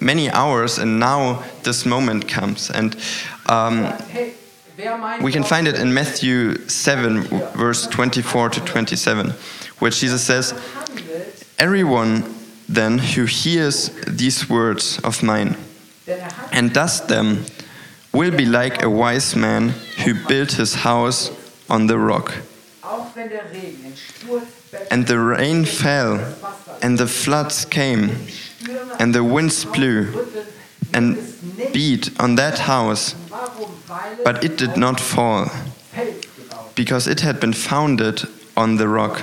many 0.00 0.30
hours, 0.30 0.78
and 0.78 1.00
now 1.00 1.42
this 1.62 1.84
moment 1.84 2.28
comes. 2.28 2.70
And 2.70 2.96
um, 3.46 3.92
we 5.22 5.32
can 5.32 5.44
find 5.44 5.68
it 5.68 5.78
in 5.78 5.92
Matthew 5.92 6.56
7, 6.68 7.22
verse 7.54 7.86
24 7.86 8.50
to 8.50 8.60
27, 8.60 9.30
where 9.78 9.90
Jesus 9.90 10.22
says, 10.22 10.54
Everyone 11.58 12.34
then 12.68 12.98
who 12.98 13.24
hears 13.24 13.90
these 14.06 14.48
words 14.48 14.98
of 15.00 15.22
mine 15.22 15.56
and 16.52 16.72
does 16.72 17.06
them 17.06 17.44
will 18.12 18.30
be 18.30 18.46
like 18.46 18.82
a 18.82 18.90
wise 18.90 19.36
man 19.36 19.70
who 20.04 20.14
built 20.26 20.52
his 20.52 20.74
house 20.74 21.30
on 21.68 21.86
the 21.86 21.98
rock. 21.98 22.34
And 24.90 25.06
the 25.06 25.18
rain 25.18 25.64
fell, 25.64 26.34
and 26.82 26.98
the 26.98 27.06
floods 27.06 27.64
came, 27.64 28.10
and 28.98 29.14
the 29.14 29.24
winds 29.24 29.64
blew 29.64 30.26
and 30.92 31.16
beat 31.72 32.10
on 32.20 32.36
that 32.36 32.60
house, 32.60 33.14
but 34.24 34.44
it 34.44 34.56
did 34.56 34.76
not 34.76 35.00
fall, 35.00 35.50
because 36.74 37.06
it 37.06 37.20
had 37.20 37.40
been 37.40 37.52
founded 37.52 38.22
on 38.56 38.76
the 38.76 38.88
rock. 38.88 39.22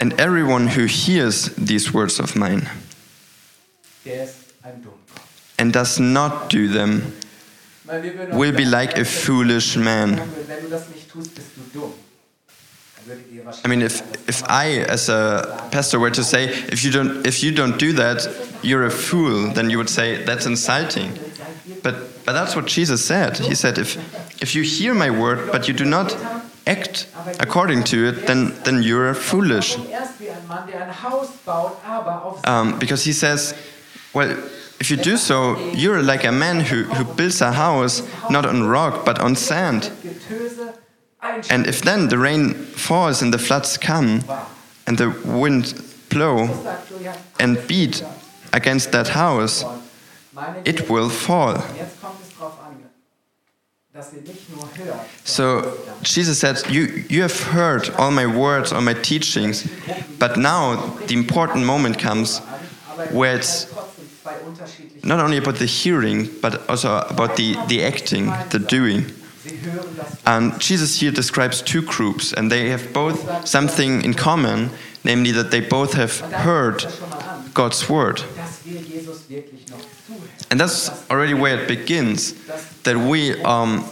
And 0.00 0.12
everyone 0.20 0.68
who 0.68 0.84
hears 0.84 1.46
these 1.56 1.94
words 1.94 2.18
of 2.20 2.36
mine 2.36 2.68
and 5.58 5.72
does 5.72 5.98
not 5.98 6.50
do 6.50 6.68
them 6.68 7.14
will 8.32 8.52
be 8.52 8.64
like 8.64 8.98
a 8.98 9.04
foolish 9.04 9.76
man 9.76 10.20
I 13.64 13.68
mean, 13.68 13.82
if 13.82 14.00
if 14.28 14.42
I, 14.48 14.84
as 14.88 15.08
a 15.08 15.68
pastor, 15.70 15.98
were 15.98 16.10
to 16.10 16.24
say, 16.24 16.44
if 16.44 16.84
you 16.84 16.90
don't 16.90 17.26
if 17.26 17.42
you 17.42 17.52
don't 17.52 17.78
do 17.78 17.92
that, 17.92 18.28
you're 18.62 18.86
a 18.86 18.90
fool, 18.90 19.52
then 19.52 19.70
you 19.70 19.78
would 19.78 19.90
say 19.90 20.24
that's 20.24 20.46
insulting. 20.46 21.18
But 21.82 21.94
but 22.24 22.32
that's 22.32 22.56
what 22.56 22.66
Jesus 22.66 23.04
said. 23.04 23.38
He 23.38 23.54
said, 23.54 23.78
if 23.78 23.96
if 24.42 24.54
you 24.54 24.62
hear 24.62 24.94
my 24.94 25.10
word 25.10 25.52
but 25.52 25.68
you 25.68 25.74
do 25.74 25.84
not 25.84 26.16
act 26.66 27.06
according 27.40 27.84
to 27.84 28.08
it, 28.08 28.26
then 28.26 28.54
then 28.64 28.82
you're 28.82 29.14
foolish. 29.14 29.76
Um, 32.44 32.78
because 32.78 33.04
he 33.04 33.12
says, 33.12 33.54
well, 34.14 34.30
if 34.80 34.90
you 34.90 34.96
do 34.96 35.16
so, 35.16 35.56
you're 35.72 36.02
like 36.02 36.24
a 36.24 36.32
man 36.32 36.60
who, 36.60 36.84
who 36.84 37.04
builds 37.04 37.40
a 37.40 37.52
house 37.52 38.02
not 38.30 38.44
on 38.46 38.64
rock 38.64 39.04
but 39.04 39.18
on 39.20 39.36
sand. 39.36 39.90
And 41.50 41.66
if 41.66 41.82
then 41.82 42.08
the 42.08 42.18
rain 42.18 42.54
falls 42.54 43.22
and 43.22 43.32
the 43.32 43.38
floods 43.38 43.78
come 43.78 44.22
and 44.86 44.98
the 44.98 45.10
wind 45.24 45.82
blow 46.10 46.48
and 47.40 47.66
beat 47.66 48.04
against 48.52 48.92
that 48.92 49.08
house, 49.08 49.64
it 50.64 50.90
will 50.90 51.08
fall. 51.08 51.62
So 55.24 55.78
Jesus 56.02 56.40
said, 56.40 56.62
you, 56.68 57.04
you 57.08 57.22
have 57.22 57.40
heard 57.40 57.90
all 57.90 58.10
my 58.10 58.26
words, 58.26 58.72
all 58.72 58.82
my 58.82 58.94
teachings, 58.94 59.70
but 60.18 60.36
now 60.36 60.76
the 61.06 61.14
important 61.14 61.64
moment 61.64 61.98
comes 61.98 62.40
where 63.10 63.36
it's 63.36 63.72
not 65.04 65.20
only 65.20 65.36
about 65.36 65.56
the 65.56 65.66
hearing, 65.66 66.28
but 66.42 66.68
also 66.68 66.98
about 67.08 67.36
the, 67.36 67.56
the 67.68 67.84
acting, 67.84 68.26
the 68.50 68.58
doing. 68.58 69.12
And 70.26 70.58
Jesus 70.60 71.00
here 71.00 71.10
describes 71.10 71.62
two 71.62 71.82
groups, 71.82 72.32
and 72.32 72.50
they 72.50 72.70
have 72.70 72.92
both 72.92 73.46
something 73.46 74.02
in 74.02 74.14
common, 74.14 74.70
namely 75.04 75.32
that 75.32 75.50
they 75.50 75.60
both 75.60 75.94
have 75.94 76.20
heard 76.20 76.84
God's 77.52 77.88
word. 77.88 78.22
And 80.50 80.60
that's 80.60 81.10
already 81.10 81.34
where 81.34 81.60
it 81.60 81.68
begins, 81.68 82.32
that 82.82 82.96
we 82.96 83.42
um, 83.42 83.84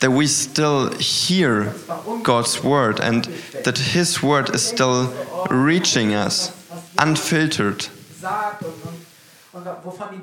that 0.00 0.10
we 0.10 0.26
still 0.26 0.92
hear 0.98 1.74
God's 2.22 2.62
word 2.62 3.00
and 3.00 3.24
that 3.64 3.78
His 3.78 4.22
word 4.22 4.54
is 4.54 4.66
still 4.66 5.12
reaching 5.50 6.14
us, 6.14 6.52
unfiltered. 6.98 7.86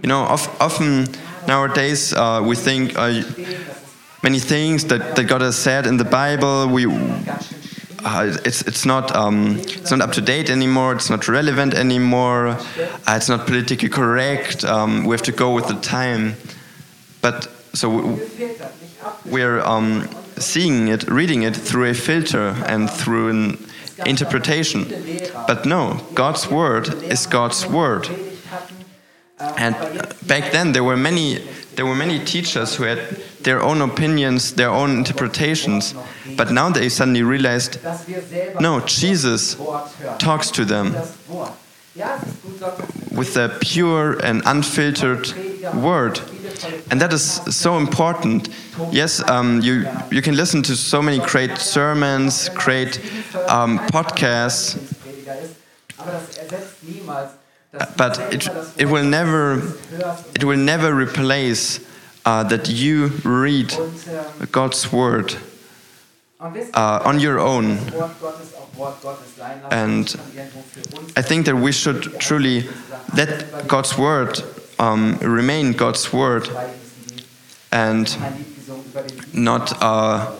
You 0.01 0.07
know, 0.07 0.25
of, 0.25 0.47
often 0.59 1.07
nowadays 1.47 2.13
uh, 2.13 2.41
we 2.43 2.55
think 2.55 2.97
uh, 2.97 3.23
many 4.23 4.39
things 4.39 4.85
that, 4.85 5.15
that 5.15 5.23
God 5.25 5.41
has 5.41 5.57
said 5.57 5.85
in 5.87 5.97
the 5.97 6.05
Bible. 6.05 6.67
We 6.67 6.85
uh, 8.03 8.35
it's 8.45 8.61
it's 8.63 8.85
not 8.85 9.15
um, 9.15 9.57
it's 9.59 9.91
not 9.91 10.01
up 10.01 10.11
to 10.13 10.21
date 10.21 10.49
anymore. 10.49 10.93
It's 10.93 11.09
not 11.09 11.27
relevant 11.27 11.73
anymore. 11.73 12.47
Uh, 12.47 12.57
it's 13.09 13.29
not 13.29 13.45
politically 13.45 13.89
correct. 13.89 14.63
Um, 14.63 15.05
we 15.05 15.13
have 15.13 15.21
to 15.23 15.31
go 15.31 15.53
with 15.53 15.67
the 15.67 15.79
time. 15.79 16.35
But 17.21 17.47
so 17.73 18.19
we're 19.25 19.59
um, 19.59 20.09
seeing 20.37 20.87
it, 20.87 21.07
reading 21.07 21.43
it 21.43 21.55
through 21.55 21.89
a 21.89 21.93
filter 21.93 22.55
and 22.65 22.89
through 22.89 23.29
an 23.29 23.67
interpretation. 24.05 24.85
But 25.47 25.65
no, 25.65 26.01
God's 26.15 26.49
word 26.49 27.03
is 27.03 27.27
God's 27.27 27.67
word. 27.67 28.09
And 29.39 29.75
back 30.27 30.51
then 30.51 30.71
there 30.71 30.83
were 30.83 30.97
many 30.97 31.39
there 31.75 31.85
were 31.85 31.95
many 31.95 32.19
teachers 32.23 32.75
who 32.75 32.83
had 32.83 32.99
their 33.41 33.61
own 33.61 33.81
opinions, 33.81 34.53
their 34.53 34.69
own 34.69 34.91
interpretations, 34.97 35.93
but 36.37 36.51
now 36.51 36.69
they 36.69 36.89
suddenly 36.89 37.23
realized 37.23 37.79
no, 38.59 38.79
Jesus 38.81 39.55
talks 40.19 40.51
to 40.51 40.65
them 40.65 40.95
with 43.11 43.35
a 43.37 43.57
pure 43.61 44.17
and 44.23 44.41
unfiltered 44.45 45.33
word. 45.75 46.19
And 46.91 47.01
that 47.01 47.11
is 47.13 47.23
so 47.23 47.77
important. 47.77 48.49
Yes, 48.91 49.27
um, 49.29 49.61
you, 49.61 49.87
you 50.11 50.21
can 50.21 50.35
listen 50.35 50.61
to 50.63 50.75
so 50.75 51.01
many 51.01 51.19
great 51.19 51.57
sermons, 51.57 52.49
great 52.49 52.99
um, 53.47 53.79
podcasts, 53.79 54.77
but 57.97 58.19
it, 58.33 58.47
it 58.77 58.85
will 58.85 59.03
never 59.05 59.61
it 60.35 60.43
will 60.43 60.57
never 60.57 60.93
replace 60.93 61.79
uh, 62.25 62.43
that 62.43 62.69
you 62.69 63.07
read 63.23 63.73
God's 64.51 64.91
word 64.91 65.35
uh, 66.39 67.01
on 67.05 67.19
your 67.19 67.39
own. 67.39 67.77
And 69.71 70.15
I 71.15 71.21
think 71.21 71.45
that 71.45 71.55
we 71.55 71.71
should 71.71 72.19
truly 72.19 72.65
let 73.15 73.67
God's 73.67 73.97
word 73.97 74.41
um, 74.79 75.17
remain 75.21 75.73
God's 75.73 76.11
word 76.11 76.49
and 77.71 78.17
not 79.33 79.73
uh, 79.81 80.31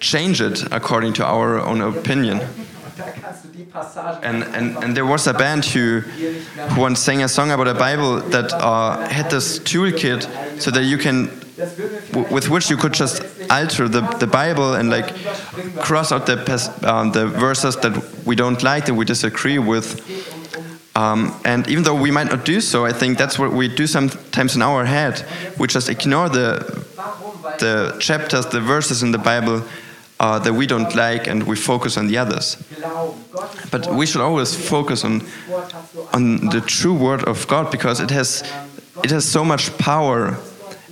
change 0.00 0.40
it 0.40 0.64
according 0.72 1.12
to 1.14 1.24
our 1.24 1.60
own 1.60 1.80
opinion. 1.80 2.40
And, 4.22 4.42
and, 4.42 4.76
and 4.82 4.96
there 4.96 5.06
was 5.06 5.26
a 5.26 5.34
band 5.34 5.64
who, 5.64 6.00
who 6.00 6.80
once 6.80 7.00
sang 7.00 7.22
a 7.22 7.28
song 7.28 7.50
about 7.50 7.68
a 7.68 7.74
Bible 7.74 8.20
that 8.30 8.52
uh, 8.52 9.06
had 9.08 9.30
this 9.30 9.58
toolkit 9.58 10.60
so 10.60 10.70
that 10.70 10.84
you 10.84 10.98
can, 10.98 11.26
with 12.30 12.48
which 12.48 12.70
you 12.70 12.76
could 12.76 12.94
just 12.94 13.22
alter 13.50 13.88
the, 13.88 14.00
the 14.18 14.26
Bible 14.26 14.74
and 14.74 14.88
like 14.90 15.14
cross 15.76 16.12
out 16.12 16.26
the, 16.26 16.38
um, 16.84 17.12
the 17.12 17.26
verses 17.26 17.76
that 17.76 17.92
we 18.24 18.34
don't 18.34 18.62
like, 18.62 18.86
that 18.86 18.94
we 18.94 19.04
disagree 19.04 19.58
with. 19.58 20.02
Um, 20.96 21.38
and 21.44 21.68
even 21.68 21.84
though 21.84 21.94
we 21.94 22.10
might 22.10 22.30
not 22.30 22.46
do 22.46 22.62
so, 22.62 22.86
I 22.86 22.92
think 22.92 23.18
that's 23.18 23.38
what 23.38 23.52
we 23.52 23.68
do 23.68 23.86
sometimes 23.86 24.56
in 24.56 24.62
our 24.62 24.86
head. 24.86 25.26
We 25.58 25.68
just 25.68 25.90
ignore 25.90 26.30
the, 26.30 26.84
the 27.58 27.96
chapters, 28.00 28.46
the 28.46 28.62
verses 28.62 29.02
in 29.02 29.12
the 29.12 29.18
Bible 29.18 29.62
uh, 30.18 30.38
that 30.38 30.52
we 30.52 30.66
don't 30.66 30.94
like 30.94 31.26
and 31.26 31.42
we 31.42 31.56
focus 31.56 31.96
on 31.96 32.06
the 32.06 32.18
others. 32.18 32.56
But 33.70 33.92
we 33.92 34.06
should 34.06 34.22
always 34.22 34.54
focus 34.54 35.04
on, 35.04 35.22
on 36.12 36.48
the 36.48 36.62
true 36.66 36.94
word 36.94 37.24
of 37.24 37.46
God 37.48 37.70
because 37.70 38.00
it 38.00 38.10
has, 38.10 38.42
it 39.04 39.10
has 39.10 39.24
so 39.24 39.44
much 39.44 39.76
power 39.78 40.38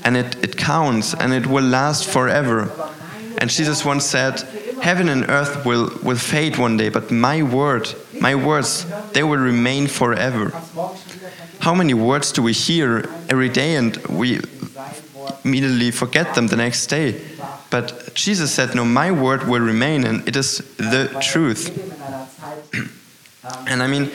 and 0.05 0.17
it, 0.17 0.37
it 0.45 0.57
counts 0.57 1.15
and 1.15 1.33
it 1.33 1.47
will 1.47 1.65
last 1.65 2.07
forever. 2.09 2.71
And 3.39 3.51
Jesus 3.51 3.85
once 3.85 4.05
said, 4.05 4.41
Heaven 4.83 5.09
and 5.09 5.29
earth 5.31 5.65
will, 5.65 5.91
will 6.03 6.17
fade 6.17 6.59
one 6.59 6.77
day, 6.77 6.91
but 6.91 7.11
my 7.11 7.43
word, 7.43 7.95
my 8.21 8.35
words, 8.35 8.85
they 9.13 9.23
will 9.23 9.39
remain 9.39 9.87
forever. 9.87 10.51
How 11.61 11.75
many 11.75 11.95
words 11.95 12.33
do 12.33 12.43
we 12.43 12.53
hear 12.53 13.09
every 13.31 13.49
day 13.49 13.77
and 13.77 13.97
we 14.09 14.41
immediately 15.45 15.91
forget 15.91 16.35
them 16.35 16.49
the 16.49 16.57
next 16.57 16.89
day? 16.89 17.23
But 17.75 18.15
Jesus 18.15 18.55
said, 18.55 18.77
No, 18.77 18.85
my 18.85 19.11
word 19.11 19.49
will 19.49 19.61
remain, 19.61 20.05
and 20.05 20.29
it 20.29 20.37
is 20.37 20.59
the 20.77 21.09
truth. 21.21 21.75
and 23.67 23.83
I 23.83 23.89
mean, 23.89 24.13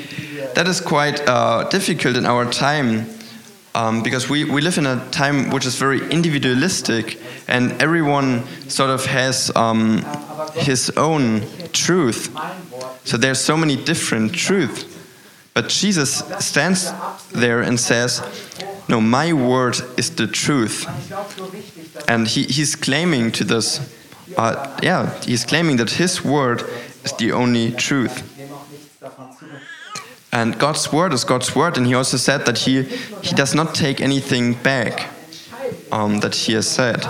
that 0.54 0.66
is 0.66 0.80
quite 0.80 1.20
uh, 1.28 1.68
difficult 1.68 2.16
in 2.16 2.26
our 2.26 2.50
time 2.50 3.10
um, 3.76 4.02
because 4.02 4.30
we, 4.30 4.46
we 4.46 4.62
live 4.62 4.78
in 4.78 4.86
a 4.86 5.06
time 5.12 5.50
which 5.50 5.66
is 5.66 5.76
very 5.76 6.00
individualistic, 6.10 7.20
and 7.50 7.74
everyone 7.82 8.48
sort 8.70 8.92
of 8.92 9.06
has 9.08 9.52
um, 9.58 10.06
his 10.54 10.90
own 10.92 11.42
truth. 11.74 12.34
So 13.04 13.18
there's 13.18 13.42
so 13.42 13.58
many 13.58 13.76
different 13.76 14.34
truths. 14.34 14.86
But 15.54 15.68
Jesus 15.68 16.24
stands 16.40 16.94
there 17.32 17.60
and 17.60 17.78
says, 17.78 18.22
No, 18.88 19.02
my 19.02 19.34
word 19.34 19.76
is 19.98 20.16
the 20.16 20.28
truth. 20.28 20.88
And 22.08 22.28
he, 22.28 22.44
he's 22.44 22.76
claiming 22.76 23.32
to 23.34 23.44
this, 23.44 23.96
uh, 24.38 24.80
yeah, 24.82 25.20
he's 25.22 25.46
claiming 25.46 25.78
that 25.78 25.92
his 25.92 26.24
word 26.24 26.64
is 27.04 27.14
the 27.14 27.32
only 27.32 27.72
truth. 27.72 28.24
And 30.32 30.60
God's 30.60 30.92
word 30.94 31.14
is 31.14 31.24
God's 31.24 31.56
word, 31.56 31.78
and 31.78 31.88
he 31.88 31.96
also 31.96 32.18
said 32.18 32.46
that 32.46 32.60
he, 32.60 32.84
he 32.84 33.36
does 33.36 33.56
not 33.56 33.74
take 33.74 34.00
anything 34.00 34.54
back 34.54 35.08
um, 35.92 36.20
that 36.20 36.36
he 36.36 36.54
has 36.54 36.68
said. 36.68 37.04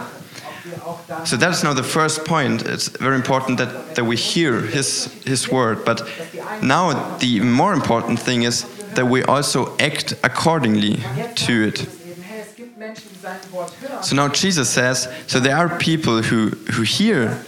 So 1.26 1.36
that's 1.36 1.64
now 1.64 1.74
the 1.74 1.84
first 1.84 2.26
point. 2.26 2.66
It's 2.66 2.88
very 2.88 3.16
important 3.16 3.58
that, 3.58 3.96
that 3.96 4.06
we 4.06 4.16
hear 4.16 4.62
his, 4.62 5.06
his 5.24 5.50
word. 5.50 5.84
But 5.84 6.08
now 6.62 7.18
the 7.18 7.42
more 7.42 7.74
important 7.74 8.20
thing 8.20 8.44
is 8.44 8.64
that 8.94 9.06
we 9.06 9.24
also 9.24 9.76
act 9.78 10.14
accordingly 10.24 11.00
to 11.36 11.68
it. 11.68 11.99
So 14.02 14.16
now 14.16 14.28
Jesus 14.30 14.70
says, 14.70 15.12
so 15.28 15.40
there 15.40 15.56
are 15.56 15.78
people 15.78 16.22
who, 16.22 16.50
who 16.72 16.84
hear, 16.84 17.44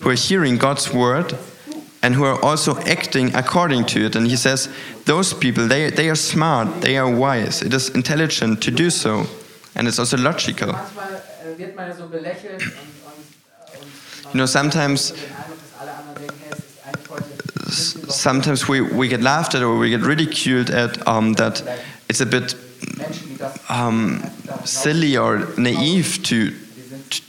who 0.00 0.10
are 0.10 0.14
hearing 0.14 0.56
God's 0.56 0.92
word 0.92 1.36
and 2.02 2.14
who 2.14 2.24
are 2.24 2.42
also 2.42 2.78
acting 2.80 3.34
according 3.34 3.84
to 3.86 4.06
it. 4.06 4.16
And 4.16 4.26
he 4.26 4.36
says, 4.36 4.68
those 5.04 5.34
people, 5.34 5.66
they, 5.66 5.90
they 5.90 6.08
are 6.08 6.14
smart, 6.14 6.80
they 6.80 6.96
are 6.96 7.10
wise, 7.10 7.62
it 7.62 7.74
is 7.74 7.90
intelligent 7.90 8.62
to 8.62 8.70
do 8.70 8.90
so, 8.90 9.26
and 9.74 9.86
it's 9.86 9.98
also 9.98 10.16
logical. 10.16 10.74
You 14.32 14.38
know, 14.38 14.46
sometimes 14.46 15.12
sometimes 17.70 18.68
we, 18.68 18.80
we 18.80 19.08
get 19.08 19.20
laughed 19.20 19.54
at 19.54 19.62
or 19.62 19.76
we 19.76 19.90
get 19.90 20.00
ridiculed 20.00 20.70
at 20.70 21.06
um, 21.06 21.34
that 21.34 21.62
it's 22.08 22.20
a 22.20 22.26
bit 22.26 22.54
um, 23.68 24.22
silly 24.64 25.16
or 25.16 25.46
naive 25.56 26.22
to, 26.24 26.54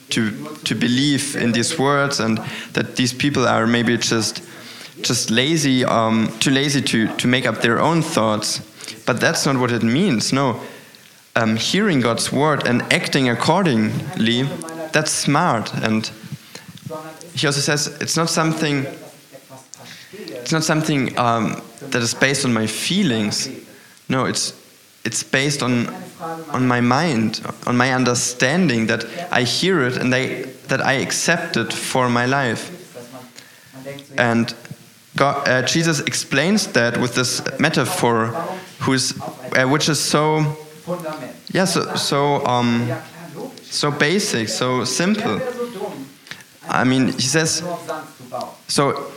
to, 0.10 0.56
to 0.64 0.76
believe 0.76 1.36
in 1.36 1.52
these 1.52 1.78
words 1.78 2.20
and 2.20 2.38
that 2.74 2.96
these 2.96 3.14
people 3.14 3.48
are 3.48 3.68
maybe 3.68 3.98
just 3.98 4.42
just 5.04 5.32
lazy, 5.32 5.84
um, 5.86 6.32
too 6.40 6.52
lazy 6.52 6.82
to, 6.82 7.08
to 7.18 7.28
make 7.28 7.46
up 7.46 7.62
their 7.62 7.80
own 7.80 8.02
thoughts. 8.02 8.60
But 9.06 9.20
that's 9.20 9.46
not 9.46 9.58
what 9.58 9.72
it 9.72 9.84
means. 9.84 10.32
No, 10.32 10.62
um, 11.36 11.56
hearing 11.56 12.02
God's 12.02 12.32
word 12.32 12.68
and 12.68 12.82
acting 12.94 13.30
accordingly, 13.30 14.44
that's 14.92 15.12
smart. 15.12 15.74
And 15.76 16.10
he 17.34 17.48
also 17.48 17.62
says 17.62 17.88
it's 18.02 18.18
not 18.18 18.30
something. 18.30 18.86
It's 20.14 20.52
not 20.52 20.64
something 20.64 21.18
um, 21.18 21.62
that 21.80 22.02
is 22.02 22.14
based 22.14 22.46
on 22.46 22.54
my 22.54 22.68
feelings. 22.68 23.50
No, 24.10 24.26
it's 24.26 24.54
it's 25.04 25.24
based 25.24 25.64
on 25.64 25.88
on 26.52 26.68
my 26.68 26.82
mind, 26.82 27.42
on 27.66 27.76
my 27.76 27.94
understanding 27.94 28.88
that 28.88 29.06
I 29.32 29.44
hear 29.44 29.82
it 29.82 29.98
and 29.98 30.14
that 30.14 30.82
I 30.82 30.94
accept 30.94 31.58
it 31.58 31.74
for 31.74 32.10
my 32.10 32.26
life. 32.26 32.78
And 34.18 34.54
God, 35.16 35.48
uh, 35.48 35.62
Jesus 35.64 36.00
explains 36.02 36.68
that 36.68 36.98
with 36.98 37.16
this 37.16 37.42
metaphor, 37.60 38.28
who's, 38.80 39.20
uh, 39.20 39.68
which 39.68 39.90
is 39.90 40.00
so, 40.00 40.58
yeah, 41.52 41.66
so 41.66 41.96
so, 41.96 42.46
um, 42.46 42.88
so 43.64 43.92
basic, 43.92 44.48
so 44.50 44.86
simple. 44.86 45.42
I 46.70 46.84
mean, 46.84 47.08
he 47.08 47.28
says, 47.28 47.64
so 48.68 49.12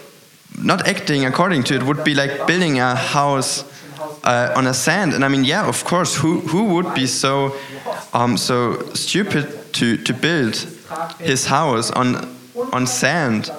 not 0.59 0.89
acting 0.89 1.27
according 1.27 1.65
to 1.65 1.75
it 1.75 1.83
would 1.83 2.05
be 2.05 2.15
like 2.15 2.47
building 2.47 2.81
a 2.81 2.95
house 2.95 3.65
uh, 4.25 4.53
on 4.57 4.67
a 4.67 4.75
sand. 4.75 5.15
And 5.15 5.25
I 5.25 5.29
mean, 5.29 5.45
yeah, 5.45 5.69
of 5.69 5.85
course, 5.85 6.17
who 6.17 6.41
who 6.41 6.65
would 6.75 6.95
be 6.95 7.07
so 7.07 7.55
um, 8.13 8.37
so 8.37 8.83
stupid 8.95 9.73
to 9.75 9.97
to 9.97 10.13
build 10.13 10.57
his 11.21 11.47
house 11.47 11.91
on 11.91 12.37
on 12.73 12.87
sand? 12.87 13.51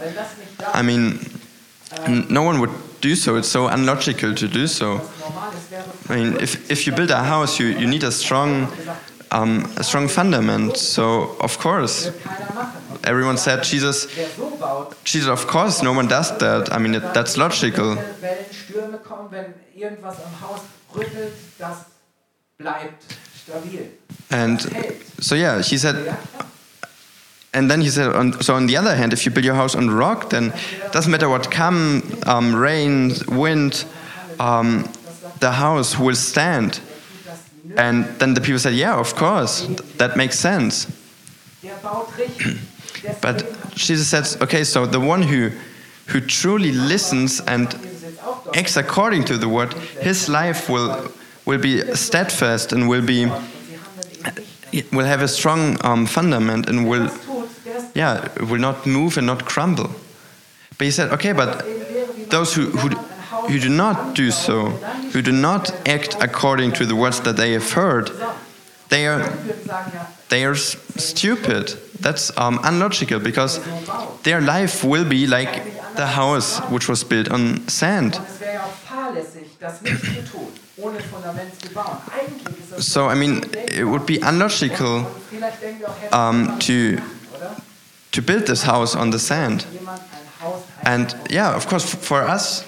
I 0.74 0.82
mean, 0.82 1.20
no 2.30 2.44
one 2.44 2.60
would 2.60 2.72
do 3.02 3.16
so. 3.16 3.36
It's 3.38 3.48
so 3.48 3.68
unlogical 3.68 4.34
to 4.34 4.48
do 4.48 4.68
so. 4.68 5.02
I 6.10 6.16
mean, 6.16 6.38
if, 6.42 6.70
if 6.72 6.88
you 6.88 6.94
build 6.94 7.12
a 7.12 7.24
house, 7.24 7.60
you, 7.60 7.68
you 7.68 7.88
need 7.88 8.04
a 8.04 8.12
strong, 8.12 8.68
um, 9.36 9.66
a 9.78 9.84
strong 9.84 10.08
fundament. 10.08 10.78
So, 10.78 11.36
of 11.42 11.60
course, 11.60 12.12
everyone 13.04 13.38
said 13.38 13.64
Jesus, 13.64 14.08
Jesus, 15.04 15.28
of 15.30 15.46
course, 15.48 15.84
no 15.84 15.94
one 15.94 16.08
does 16.08 16.38
that. 16.38 16.72
I 16.72 16.78
mean, 16.78 16.96
it, 16.96 17.14
that's 17.14 17.38
logical. 17.38 17.98
And 24.32 24.62
so, 25.20 25.36
yeah, 25.36 25.62
he 25.62 25.78
said, 25.78 26.18
and 27.54 27.70
then 27.70 27.82
he 27.82 27.90
said, 27.90 28.16
on, 28.16 28.42
so 28.42 28.56
on 28.56 28.68
the 28.68 28.78
other 28.78 28.96
hand, 28.96 29.14
if 29.14 29.26
you 29.26 29.32
build 29.32 29.46
your 29.46 29.56
house 29.56 29.76
on 29.76 29.90
rock, 29.90 30.30
then 30.30 30.54
it 30.86 30.92
doesn't 30.92 31.12
matter 31.12 31.30
what 31.30 31.52
come, 31.52 32.04
um, 32.26 32.56
rain, 32.56 33.14
wind, 33.28 33.86
um, 34.40 34.90
the 35.40 35.52
house 35.52 36.00
will 36.00 36.16
stand. 36.16 36.80
And 37.78 38.06
then 38.20 38.34
the 38.34 38.42
people 38.42 38.60
said, 38.60 38.74
yeah, 38.74 38.96
of 38.96 39.16
course, 39.16 39.68
that 39.98 40.16
makes 40.16 40.40
sense. 40.40 40.88
but 43.22 43.72
Jesus 43.76 44.08
says, 44.08 44.38
okay, 44.42 44.64
so 44.64 44.86
the 44.86 45.00
one 45.00 45.24
who, 45.24 45.52
who 46.08 46.22
truly 46.22 46.72
listens 46.72 47.42
and 47.42 47.68
acts 48.56 48.78
according 48.78 49.26
to 49.26 49.38
the 49.38 49.50
word, 49.50 49.74
his 49.74 50.30
life 50.30 50.70
will, 50.70 51.12
will 51.46 51.60
be 51.60 51.82
steadfast 51.96 52.72
and 52.72 52.88
will 52.88 53.06
be 53.06 53.30
will 54.92 55.06
have 55.06 55.22
a 55.22 55.28
strong 55.28 55.78
um, 55.86 56.06
fundament 56.06 56.68
and 56.68 56.90
will 56.90 57.10
yeah 57.94 58.28
will 58.40 58.60
not 58.60 58.86
move 58.86 59.18
and 59.18 59.26
not 59.26 59.46
crumble. 59.46 59.90
But 60.78 60.86
he 60.86 60.92
said 60.92 61.12
okay 61.12 61.32
but 61.32 61.66
those 62.30 62.54
who, 62.54 62.72
who 62.72 62.90
who 63.48 63.60
do 63.60 63.70
not 63.70 64.16
do 64.16 64.32
so. 64.32 64.70
Who 65.14 65.22
do 65.22 65.32
not 65.32 65.72
act 65.88 66.18
according 66.22 66.74
to 66.74 66.86
the 66.86 66.96
words 66.96 67.22
that 67.22 67.38
they 67.38 67.54
have 67.54 67.72
heard. 67.72 68.12
They 68.90 69.08
are 69.08 69.30
they 70.30 70.46
are 70.46 70.56
stupid. 70.56 71.70
That's 72.00 72.36
um, 72.38 72.60
unlogical 72.64 73.20
because 73.20 73.60
their 74.24 74.42
life 74.42 74.84
will 74.84 75.06
be 75.06 75.28
like 75.28 75.64
the 75.96 76.08
house 76.08 76.60
which 76.70 76.90
was 76.90 77.04
built 77.04 77.30
on 77.32 77.68
sand. 77.68 78.20
So, 82.80 83.08
I 83.08 83.16
mean, 83.16 83.44
it 83.72 83.86
would 83.86 84.06
be 84.06 84.20
unlogical 84.20 85.10
um, 86.12 86.60
to, 86.60 87.00
to 88.12 88.22
build 88.22 88.48
this 88.48 88.64
house 88.64 88.96
on 88.96 89.12
the 89.12 89.20
sand. 89.20 89.66
And 90.84 91.16
yeah, 91.30 91.56
of 91.56 91.68
course, 91.68 91.94
for 91.96 92.22
us, 92.22 92.64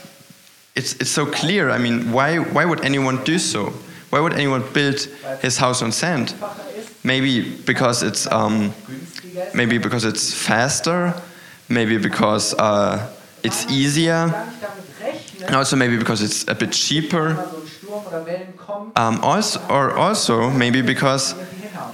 it's, 0.78 0.94
it's 0.94 1.10
so 1.10 1.26
clear. 1.26 1.72
I 1.72 1.80
mean, 1.80 2.12
why, 2.12 2.38
why 2.38 2.64
would 2.64 2.86
anyone 2.86 3.24
do 3.24 3.40
so? 3.40 3.74
Why 4.12 4.20
would 4.20 4.34
anyone 4.34 4.64
build 4.74 5.00
his 5.42 5.58
house 5.58 5.82
on 5.82 5.92
sand? 5.92 6.34
Maybe 7.04 7.56
because 7.66 8.04
it's, 8.04 8.32
um, 8.32 8.74
maybe 9.54 9.80
because 9.80 10.06
it's 10.06 10.34
faster, 10.34 11.14
maybe 11.68 11.98
because 11.98 12.54
uh, 12.54 13.12
it's 13.44 13.70
easier, 13.72 14.48
and 15.46 15.56
also 15.56 15.76
maybe 15.76 15.98
because 15.98 16.22
it's 16.22 16.48
a 16.48 16.56
bit 16.56 16.72
cheaper. 16.72 17.50
Um, 18.96 19.20
also, 19.22 19.60
or 19.70 19.94
also 19.94 20.50
maybe 20.52 20.82
because 20.82 21.34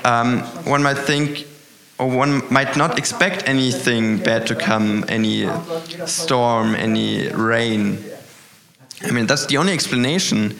um, 0.03 0.41
one 0.65 0.83
might 0.83 0.97
think, 0.97 1.47
or 1.99 2.09
one 2.09 2.41
might 2.51 2.75
not 2.75 2.97
expect 2.97 3.47
anything 3.47 4.17
bad 4.17 4.47
to 4.47 4.55
come, 4.55 5.05
any 5.07 5.47
storm, 6.05 6.75
any 6.75 7.29
rain. 7.29 8.03
I 9.03 9.11
mean, 9.11 9.27
that's 9.27 9.45
the 9.45 9.57
only 9.57 9.73
explanation 9.73 10.55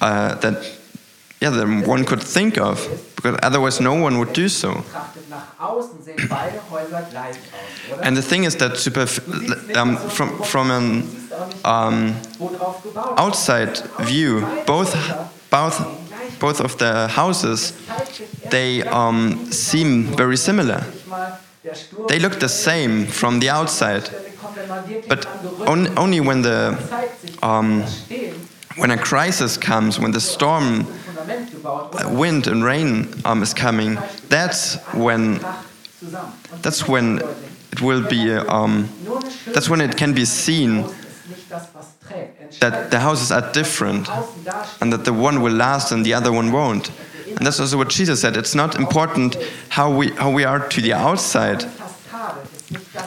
uh, 0.00 0.34
that, 0.36 0.64
yeah, 1.40 1.50
that 1.50 1.86
one 1.86 2.04
could 2.04 2.22
think 2.22 2.58
of, 2.58 2.78
because 3.16 3.38
otherwise 3.42 3.80
no 3.80 3.94
one 3.94 4.18
would 4.18 4.32
do 4.32 4.48
so. 4.48 4.84
And 8.02 8.16
the 8.16 8.22
thing 8.22 8.44
is 8.44 8.56
that 8.56 8.76
super, 8.76 9.06
um, 9.74 9.96
from 9.96 10.42
from 10.42 10.70
an 10.70 11.02
um, 11.64 12.14
outside 13.16 13.78
view, 14.00 14.40
both 14.66 14.94
both 15.50 15.80
both 16.38 16.60
of 16.60 16.76
the 16.76 17.08
houses 17.08 17.72
they 18.50 18.82
um, 18.84 19.50
seem 19.50 20.04
very 20.16 20.36
similar. 20.36 20.84
They 22.08 22.18
look 22.18 22.38
the 22.40 22.48
same 22.48 23.06
from 23.06 23.40
the 23.40 23.50
outside, 23.50 24.08
but 25.08 25.26
on, 25.68 25.98
only 25.98 26.20
when 26.20 26.42
the 26.42 26.76
um, 27.42 27.82
when 28.76 28.90
a 28.90 28.98
crisis 28.98 29.56
comes, 29.56 29.98
when 29.98 30.12
the 30.12 30.20
storm, 30.20 30.86
wind 32.16 32.46
and 32.46 32.64
rain 32.64 33.08
um, 33.24 33.42
is 33.42 33.52
coming, 33.54 33.98
that's 34.28 34.76
when 34.94 35.40
that's 36.62 36.86
when 36.86 37.18
it 37.72 37.82
will 37.82 38.06
be. 38.08 38.32
Um, 38.32 38.88
that's 39.46 39.68
when 39.68 39.80
it 39.80 39.96
can 39.96 40.14
be 40.14 40.24
seen 40.24 40.84
that 42.60 42.90
the 42.90 42.98
houses 42.98 43.30
are 43.32 43.52
different 43.52 44.08
and 44.80 44.92
that 44.92 45.04
the 45.04 45.12
one 45.12 45.42
will 45.42 45.52
last 45.52 45.92
and 45.92 46.04
the 46.04 46.14
other 46.14 46.32
one 46.32 46.52
won't. 46.52 46.90
And 47.26 47.46
that's 47.46 47.60
also 47.60 47.76
what 47.76 47.88
Jesus 47.88 48.20
said. 48.20 48.36
It's 48.36 48.54
not 48.54 48.74
important 48.76 49.36
how 49.68 49.94
we, 49.94 50.10
how 50.12 50.30
we 50.30 50.44
are 50.44 50.66
to 50.68 50.80
the 50.80 50.92
outside, 50.92 51.64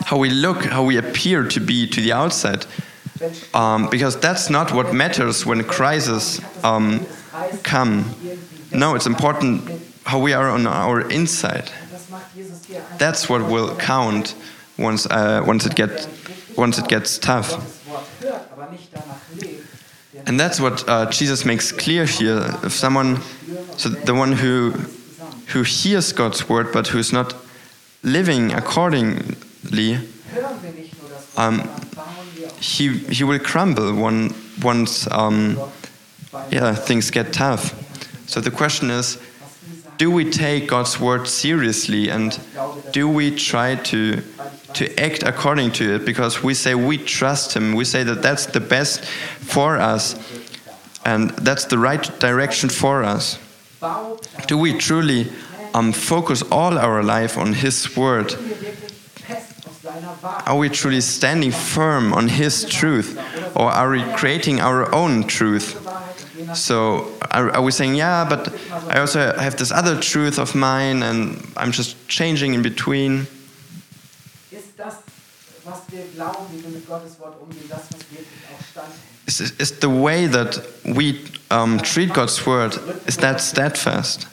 how 0.05 0.17
we 0.17 0.29
look, 0.29 0.65
how 0.65 0.83
we 0.83 0.97
appear 0.97 1.47
to 1.47 1.59
be 1.59 1.87
to 1.87 2.01
the 2.01 2.13
outside, 2.13 2.65
um, 3.53 3.89
because 3.89 4.19
that's 4.19 4.49
not 4.49 4.71
what 4.71 4.93
matters 4.93 5.45
when 5.45 5.63
crises 5.63 6.41
um, 6.63 7.05
come. 7.63 8.05
No, 8.71 8.95
it's 8.95 9.05
important 9.05 9.69
how 10.05 10.19
we 10.19 10.33
are 10.33 10.49
on 10.49 10.65
our 10.67 11.01
inside. 11.09 11.71
That's 12.97 13.29
what 13.29 13.49
will 13.49 13.75
count 13.77 14.35
once, 14.77 15.05
uh, 15.05 15.43
once, 15.45 15.65
it, 15.65 15.75
get, 15.75 16.07
once 16.57 16.77
it 16.77 16.87
gets 16.87 17.17
tough. 17.17 17.49
And 20.25 20.39
that's 20.39 20.59
what 20.59 20.87
uh, 20.87 21.09
Jesus 21.11 21.45
makes 21.45 21.71
clear 21.71 22.05
here. 22.05 22.43
If 22.63 22.73
someone, 22.73 23.19
so 23.77 23.89
the 23.89 24.13
one 24.13 24.33
who 24.33 24.73
who 25.51 25.63
hears 25.63 26.13
God's 26.13 26.47
word 26.47 26.71
but 26.71 26.87
who's 26.87 27.11
not 27.11 27.35
living 28.03 28.51
accordingly, 28.53 29.99
um, 31.37 31.69
he 32.59 32.97
he 32.97 33.23
will 33.23 33.39
crumble 33.39 33.93
when, 33.95 34.33
once 34.61 35.09
um, 35.11 35.57
yeah 36.49 36.73
things 36.73 37.11
get 37.11 37.33
tough. 37.33 37.73
So 38.27 38.39
the 38.41 38.51
question 38.51 38.89
is, 38.89 39.17
do 39.97 40.09
we 40.09 40.29
take 40.29 40.67
God's 40.67 40.99
word 40.99 41.27
seriously 41.27 42.09
and 42.09 42.39
do 42.91 43.07
we 43.07 43.35
try 43.35 43.75
to 43.75 44.21
to 44.73 44.99
act 44.99 45.23
according 45.23 45.71
to 45.73 45.95
it? 45.95 46.05
Because 46.05 46.41
we 46.43 46.53
say 46.53 46.75
we 46.75 46.97
trust 46.97 47.55
him. 47.55 47.73
We 47.75 47.85
say 47.85 48.03
that 48.03 48.21
that's 48.21 48.45
the 48.45 48.61
best 48.61 49.05
for 49.05 49.77
us 49.77 50.15
and 51.05 51.31
that's 51.31 51.65
the 51.65 51.77
right 51.77 52.19
direction 52.19 52.69
for 52.69 53.03
us. 53.03 53.39
Do 54.47 54.57
we 54.57 54.77
truly 54.77 55.27
um, 55.73 55.91
focus 55.91 56.41
all 56.51 56.77
our 56.77 57.03
life 57.03 57.37
on 57.37 57.53
his 57.53 57.95
word. 57.95 58.35
Are 60.45 60.57
we 60.57 60.69
truly 60.69 61.01
standing 61.01 61.51
firm 61.51 62.13
on 62.13 62.27
his 62.27 62.65
truth 62.65 63.17
or 63.55 63.71
are 63.71 63.89
we 63.89 64.03
creating 64.13 64.59
our 64.59 64.93
own 64.93 65.23
truth? 65.23 65.77
So 66.53 67.11
are, 67.31 67.49
are 67.51 67.61
we 67.61 67.71
saying 67.71 67.95
yeah 67.95 68.25
but 68.27 68.53
i 68.89 68.99
also 68.99 69.33
have 69.37 69.57
this 69.57 69.71
other 69.71 69.99
truth 69.99 70.37
of 70.37 70.53
mine 70.53 71.01
and 71.03 71.41
i'm 71.57 71.71
just 71.71 71.95
changing 72.07 72.53
in 72.53 72.61
between 72.61 73.25
is, 79.27 79.51
is 79.59 79.79
the 79.79 79.89
way 79.89 80.27
that 80.27 80.59
we 80.83 81.23
um, 81.49 81.79
treat 81.79 82.13
God's 82.13 82.45
word, 82.45 82.73
is 83.07 83.17
that 83.17 83.39
steadfast? 83.39 84.27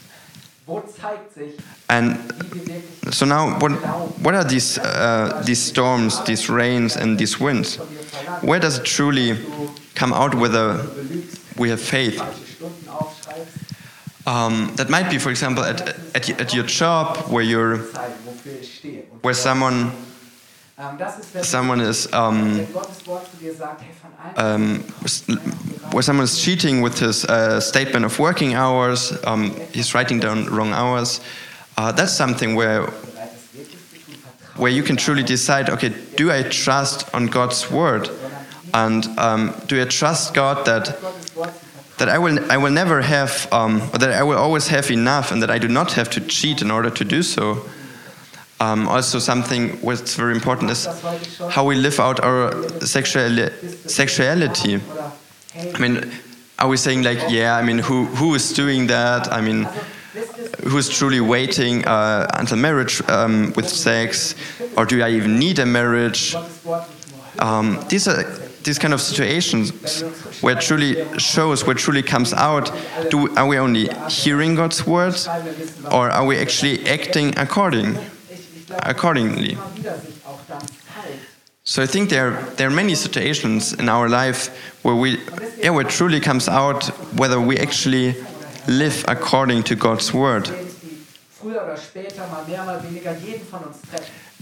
And 1.89 2.19
so 3.11 3.27
now, 3.27 3.59
what, 3.59 3.73
what 4.21 4.35
are 4.35 4.45
these, 4.45 4.79
uh, 4.79 5.43
these 5.45 5.61
storms, 5.61 6.23
these 6.25 6.49
rains, 6.49 6.97
and 6.97 7.19
these 7.19 7.41
winds? 7.41 7.77
Where 8.43 8.61
does 8.61 8.79
it 8.79 8.85
truly 8.85 9.39
come 9.95 10.13
out 10.13 10.35
whether 10.35 10.87
we 11.57 11.71
have 11.71 11.81
faith? 11.81 12.21
Um, 14.27 14.73
that 14.77 14.91
might 14.91 15.09
be, 15.11 15.19
for 15.19 15.31
example, 15.31 15.65
at, 15.65 15.81
at, 16.15 16.29
at 16.41 16.55
your 16.55 16.65
job 16.65 17.17
where 17.31 17.43
you're, 17.43 17.79
where 19.23 19.35
someone 19.35 19.93
someone 21.43 21.81
is 21.81 22.13
um, 22.13 22.67
um, 24.37 24.85
where 25.93 26.03
someone 26.03 26.25
is 26.25 26.43
cheating 26.43 26.83
with 26.83 26.99
his 26.99 27.25
uh, 27.25 27.61
statement 27.61 28.05
of 28.05 28.19
working 28.19 28.55
hours, 28.55 29.13
um, 29.25 29.55
he's 29.73 29.95
writing 29.95 30.21
down 30.21 30.47
wrong 30.47 30.73
hours. 30.73 31.21
Uh, 31.77 31.93
that's 31.93 32.13
something 32.13 32.55
where 32.55 32.91
where 34.57 34.73
you 34.73 34.83
can 34.83 34.97
truly 34.97 35.23
decide, 35.23 35.71
okay, 35.71 35.95
do 36.17 36.33
I 36.33 36.43
trust 36.43 37.15
on 37.15 37.27
God's 37.27 37.71
word, 37.71 38.11
and 38.75 39.07
um, 39.17 39.55
do 39.67 39.81
I 39.81 39.85
trust 39.85 40.35
God 40.35 40.67
that 40.67 40.99
that 41.99 42.09
I 42.09 42.19
will, 42.19 42.39
I 42.51 42.57
will 42.57 42.71
never 42.71 43.03
have, 43.03 43.49
um, 43.53 43.83
that 43.93 44.11
I 44.13 44.23
will 44.23 44.39
always 44.39 44.69
have 44.69 44.91
enough, 44.91 45.33
and 45.33 45.43
that 45.43 45.51
I 45.51 45.59
do 45.59 45.69
not 45.69 45.93
have 45.93 46.11
to 46.11 46.21
cheat 46.21 46.63
in 46.63 46.71
order 46.71 46.91
to 46.91 47.05
do 47.05 47.23
so. 47.23 47.65
Um, 48.61 48.89
also, 48.89 49.19
something 49.19 49.81
what's 49.83 50.17
very 50.17 50.35
important 50.35 50.71
is 50.71 50.87
how 51.51 51.65
we 51.65 51.77
live 51.77 52.01
out 52.01 52.21
our 52.21 52.51
sexuali 52.81 53.51
sexuality. 53.89 54.81
I 55.55 55.79
mean, 55.79 56.11
are 56.59 56.69
we 56.69 56.77
saying 56.77 57.03
like, 57.03 57.19
yeah, 57.29 57.57
I 57.57 57.63
mean, 57.63 57.79
who 57.79 58.05
who 58.07 58.35
is 58.35 58.53
doing 58.53 58.87
that? 58.89 59.33
I 59.33 59.41
mean, 59.41 59.67
who 60.65 60.77
is 60.79 60.89
truly 60.89 61.21
waiting 61.21 61.87
uh, 61.87 62.27
until 62.35 62.59
marriage 62.59 63.03
um, 63.09 63.53
with 63.57 63.69
sex, 63.69 64.35
or 64.77 64.85
do 64.85 65.03
I 65.03 65.11
even 65.11 65.39
need 65.39 65.59
a 65.59 65.67
marriage? 65.67 66.35
Um, 67.39 67.79
these 67.89 68.09
are 68.09 68.23
these 68.65 68.79
kind 68.79 68.93
of 68.93 69.01
situations 69.01 70.03
where 70.43 70.57
truly 70.57 71.19
shows, 71.19 71.65
where 71.65 71.77
truly 71.77 72.03
comes 72.03 72.33
out. 72.33 72.71
Do 73.11 73.35
are 73.37 73.47
we 73.47 73.59
only 73.59 73.89
hearing 74.11 74.57
God's 74.57 74.87
words, 74.87 75.29
or 75.91 76.11
are 76.11 76.27
we 76.27 76.37
actually 76.39 76.87
acting 76.89 77.39
according? 77.39 77.99
accordingly. 78.71 79.57
So 81.69 81.83
I 81.83 81.87
think 81.87 82.09
there 82.09 82.31
there 82.57 82.67
are 82.67 82.75
many 82.75 82.95
situations 82.95 83.75
in 83.75 83.91
our 83.91 84.09
life 84.09 84.49
where 84.83 84.95
we 84.95 85.19
yeah 85.63 85.69
where 85.69 85.87
it 85.87 85.91
truly 85.91 86.19
comes 86.19 86.49
out 86.49 86.87
whether 87.19 87.39
we 87.39 87.59
actually 87.59 88.15
live 88.67 89.05
according 89.07 89.65
to 89.65 89.75
God's 89.75 90.15
word. 90.15 90.49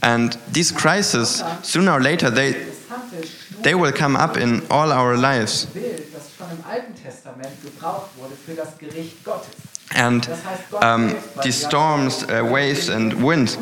And 0.02 0.38
these 0.52 0.70
crises, 0.70 1.42
sooner 1.62 1.92
or 1.92 2.00
later, 2.00 2.30
they, 2.30 2.52
they 3.62 3.74
will 3.74 3.92
come 3.92 4.14
up 4.14 4.36
in 4.36 4.62
all 4.70 4.92
our 4.92 5.16
lives. 5.16 5.66
And 9.94 10.28
um, 10.82 11.16
these 11.42 11.64
storms, 11.64 12.24
uh, 12.24 12.48
waves, 12.50 12.88
and 12.88 13.22
winds, 13.22 13.56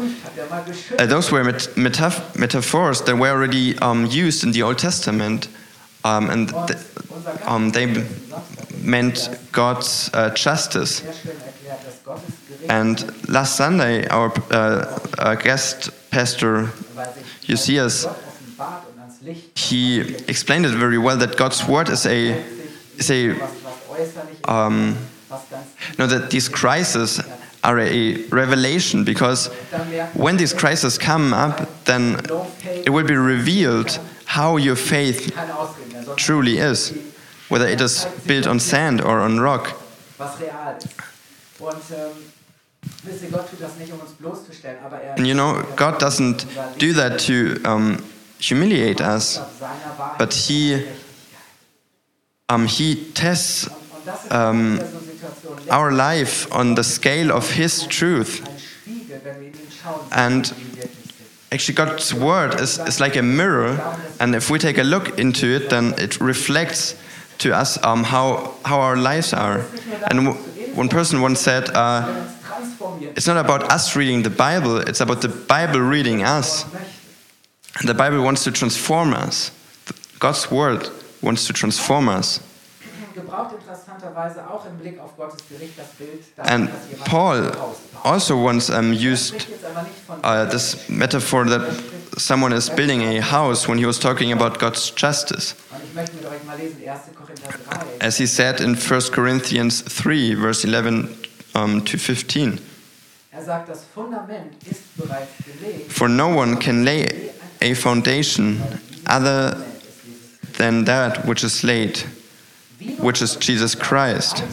uh, 0.98 1.06
those 1.06 1.30
were 1.30 1.44
met 1.44 1.68
metaf 1.76 2.36
metaphors 2.38 3.02
that 3.02 3.16
were 3.16 3.28
already 3.28 3.78
um, 3.78 4.06
used 4.06 4.42
in 4.42 4.52
the 4.52 4.62
Old 4.62 4.78
Testament. 4.78 5.48
Um, 6.04 6.30
and 6.30 6.48
th 6.48 6.78
um, 7.46 7.70
they 7.70 7.86
meant 8.82 9.38
God's 9.52 10.10
uh, 10.14 10.30
justice. 10.34 11.02
And 12.68 13.28
last 13.28 13.56
Sunday, 13.56 14.06
our 14.08 14.32
uh, 14.50 15.34
guest 15.36 15.90
pastor, 16.10 16.70
Eusebius, 17.42 18.06
he 19.54 20.00
explained 20.28 20.66
it 20.66 20.72
very 20.72 20.98
well 20.98 21.16
that 21.16 21.36
God's 21.36 21.66
word 21.66 21.88
is 21.88 22.06
a, 22.06 22.44
is 22.98 23.10
a 23.10 23.34
um, 24.44 24.96
no, 25.98 26.06
that 26.06 26.30
these 26.30 26.48
crises 26.48 27.20
are 27.62 27.78
a 27.80 28.16
revelation 28.26 29.04
because 29.04 29.46
when 30.14 30.36
these 30.36 30.52
crises 30.52 30.98
come 30.98 31.32
up, 31.32 31.84
then 31.84 32.20
it 32.64 32.90
will 32.90 33.06
be 33.06 33.16
revealed 33.16 33.98
how 34.26 34.56
your 34.56 34.76
faith 34.76 35.34
truly 36.16 36.58
is, 36.58 36.92
whether 37.48 37.66
it 37.66 37.80
is 37.80 38.04
built 38.26 38.46
on 38.46 38.60
sand 38.60 39.00
or 39.00 39.20
on 39.20 39.40
rock. 39.40 39.80
And 45.16 45.26
you 45.26 45.34
know, 45.34 45.66
God 45.76 45.98
doesn't 45.98 46.46
do 46.78 46.92
that 46.92 47.18
to 47.20 47.60
um, 47.64 48.04
humiliate 48.38 49.00
us, 49.00 49.38
but 50.18 50.34
He, 50.34 50.86
um, 52.50 52.66
he 52.66 53.10
tests 53.12 53.68
um, 54.30 54.80
our 55.70 55.92
life 55.92 56.52
on 56.52 56.74
the 56.74 56.84
scale 56.84 57.32
of 57.32 57.50
His 57.50 57.86
truth. 57.86 58.42
And 60.12 60.52
actually, 61.52 61.74
God's 61.74 62.14
word 62.14 62.60
is, 62.60 62.78
is 62.78 63.00
like 63.00 63.16
a 63.16 63.22
mirror, 63.22 63.78
and 64.20 64.34
if 64.34 64.50
we 64.50 64.58
take 64.58 64.78
a 64.78 64.82
look 64.82 65.18
into 65.18 65.46
it, 65.46 65.70
then 65.70 65.94
it 65.98 66.20
reflects 66.20 66.96
to 67.38 67.54
us 67.54 67.82
um, 67.84 68.04
how, 68.04 68.54
how 68.64 68.80
our 68.80 68.96
lives 68.96 69.32
are. 69.32 69.64
And 70.10 70.36
one 70.76 70.88
person 70.88 71.20
once 71.20 71.40
said, 71.40 71.70
uh, 71.70 72.28
It's 73.16 73.26
not 73.26 73.36
about 73.36 73.70
us 73.70 73.96
reading 73.96 74.22
the 74.22 74.30
Bible, 74.30 74.78
it's 74.78 75.00
about 75.00 75.20
the 75.22 75.28
Bible 75.28 75.80
reading 75.80 76.22
us. 76.22 76.64
And 77.78 77.88
the 77.88 77.94
Bible 77.94 78.22
wants 78.22 78.44
to 78.44 78.52
transform 78.52 79.14
us. 79.14 79.50
God's 80.18 80.50
word 80.50 80.88
wants 81.22 81.46
to 81.48 81.52
transform 81.52 82.08
us. 82.08 82.40
And 86.38 86.70
Paul 87.04 87.76
also 88.04 88.36
once 88.36 88.70
um, 88.70 88.92
used 88.92 89.46
uh, 90.22 90.44
this 90.46 90.88
metaphor 90.88 91.44
that 91.44 91.94
someone 92.18 92.52
is 92.52 92.70
building 92.70 93.02
a 93.02 93.20
house 93.20 93.66
when 93.68 93.78
he 93.78 93.86
was 93.86 93.98
talking 93.98 94.32
about 94.32 94.58
God's 94.58 94.90
justice. 94.90 95.54
As 98.00 98.18
he 98.18 98.26
said 98.26 98.60
in 98.60 98.74
1 98.74 99.00
Corinthians 99.12 99.80
3, 99.80 100.34
verse 100.34 100.64
11 100.64 101.16
um, 101.54 101.80
to 101.84 101.98
15. 101.98 102.58
For 105.88 106.08
no 106.08 106.28
one 106.28 106.56
can 106.56 106.84
lay 106.84 107.32
a 107.60 107.74
foundation 107.74 108.60
other 109.06 109.64
than 110.58 110.84
that 110.84 111.26
which 111.26 111.42
is 111.42 111.64
laid 111.64 112.04
which 112.98 113.22
is 113.22 113.36
Jesus 113.36 113.74
Christ. 113.74 114.44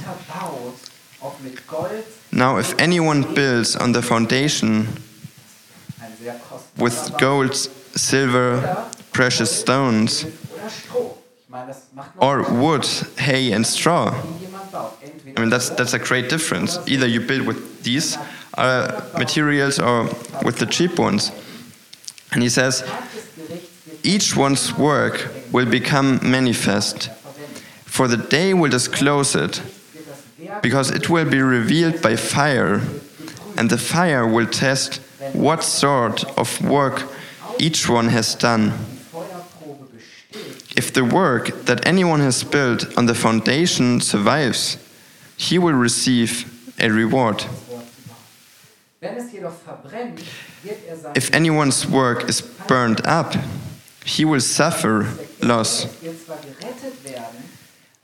Now, 2.32 2.58
if 2.58 2.80
anyone 2.80 3.34
builds 3.34 3.76
on 3.76 3.92
the 3.92 4.02
foundation 4.02 4.88
with 6.78 7.14
gold, 7.20 7.56
silver, 7.56 8.90
precious 9.12 9.60
stones, 9.60 10.26
or 12.18 12.44
wood, 12.44 12.86
hay, 13.18 13.52
and 13.52 13.66
straw, 13.66 14.16
I 15.36 15.40
mean, 15.40 15.50
that's, 15.50 15.70
that's 15.70 15.94
a 15.94 16.00
great 16.00 16.30
difference. 16.30 16.80
Either 16.88 17.08
you 17.08 17.22
build 17.22 17.46
with 17.46 17.84
these 17.84 18.18
uh, 18.58 19.10
materials 19.18 19.80
or 19.80 20.04
with 20.44 20.58
the 20.58 20.66
cheap 20.66 20.98
ones. 20.98 21.32
And 22.32 22.42
he 22.42 22.50
says, 22.50 22.90
each 24.04 24.36
one's 24.36 24.74
work 24.78 25.30
will 25.52 25.66
become 25.66 26.20
manifest 26.24 27.10
for 27.92 28.08
the 28.08 28.16
day 28.16 28.54
will 28.54 28.70
disclose 28.70 29.36
it, 29.36 29.62
because 30.62 30.90
it 30.90 31.10
will 31.10 31.30
be 31.30 31.42
revealed 31.42 32.02
by 32.02 32.16
fire, 32.16 32.82
and 33.58 33.70
the 33.70 33.78
fire 33.78 34.26
will 34.26 34.48
test 34.48 35.02
what 35.34 35.62
sort 35.62 36.24
of 36.38 36.62
work 36.62 37.04
each 37.60 37.90
one 37.90 38.08
has 38.08 38.34
done. 38.34 38.72
If 40.78 40.94
the 40.94 41.04
work 41.04 41.66
that 41.66 41.86
anyone 41.86 42.22
has 42.22 42.46
built 42.46 42.98
on 42.98 43.08
the 43.08 43.14
foundation 43.14 44.00
survives, 44.00 44.78
he 45.36 45.60
will 45.60 45.74
receive 45.74 46.46
a 46.80 46.90
reward. 46.90 47.44
If 51.14 51.34
anyone's 51.34 51.86
work 51.86 52.30
is 52.30 52.40
burned 52.42 53.06
up, 53.06 53.36
he 54.06 54.24
will 54.24 54.40
suffer 54.40 55.10
loss 55.42 55.88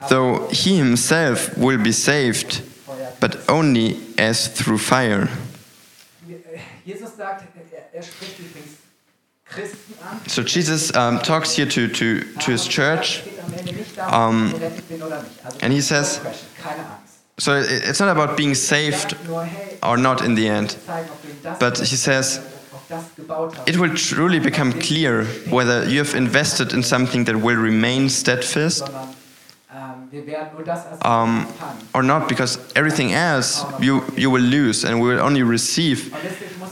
though 0.10 0.48
he 0.50 0.78
himself 0.78 1.58
will 1.58 1.78
be 1.78 1.92
saved, 1.92 2.62
but 3.20 3.50
only 3.50 4.00
as 4.18 4.48
through 4.48 4.78
fire. 4.78 5.30
So 10.28 10.44
Jesus 10.44 10.96
um, 10.96 11.20
talks 11.20 11.56
here 11.56 11.66
to, 11.66 11.88
to, 11.88 12.22
to 12.22 12.52
his 12.52 12.68
church, 12.68 13.24
um, 14.00 14.54
and 15.62 15.74
he 15.74 15.82
says, 15.82 16.22
so 17.40 17.56
it's 17.56 18.00
not 18.00 18.10
about 18.10 18.36
being 18.38 18.56
saved 18.56 19.16
or 19.84 19.98
not 19.98 20.24
in 20.24 20.36
the 20.36 20.48
end, 20.48 20.76
but 21.60 21.80
he 21.80 21.96
says, 21.96 22.42
it 23.66 23.78
will 23.78 23.94
truly 23.96 24.40
become 24.40 24.74
clear 24.74 25.26
whether 25.50 25.88
you 25.90 26.00
have 26.00 26.16
invested 26.16 26.74
in 26.74 26.84
something 26.84 27.26
that 27.26 27.36
will 27.36 27.58
remain 27.58 28.10
steadfast 28.10 28.88
um, 31.02 31.48
or 31.94 32.04
not, 32.04 32.28
because 32.30 32.60
everything 32.76 33.14
else 33.14 33.64
you, 33.80 34.04
you 34.16 34.30
will 34.30 34.42
lose 34.42 34.84
and 34.84 35.02
we 35.02 35.10
will 35.10 35.20
only 35.20 35.44
receive 35.44 36.14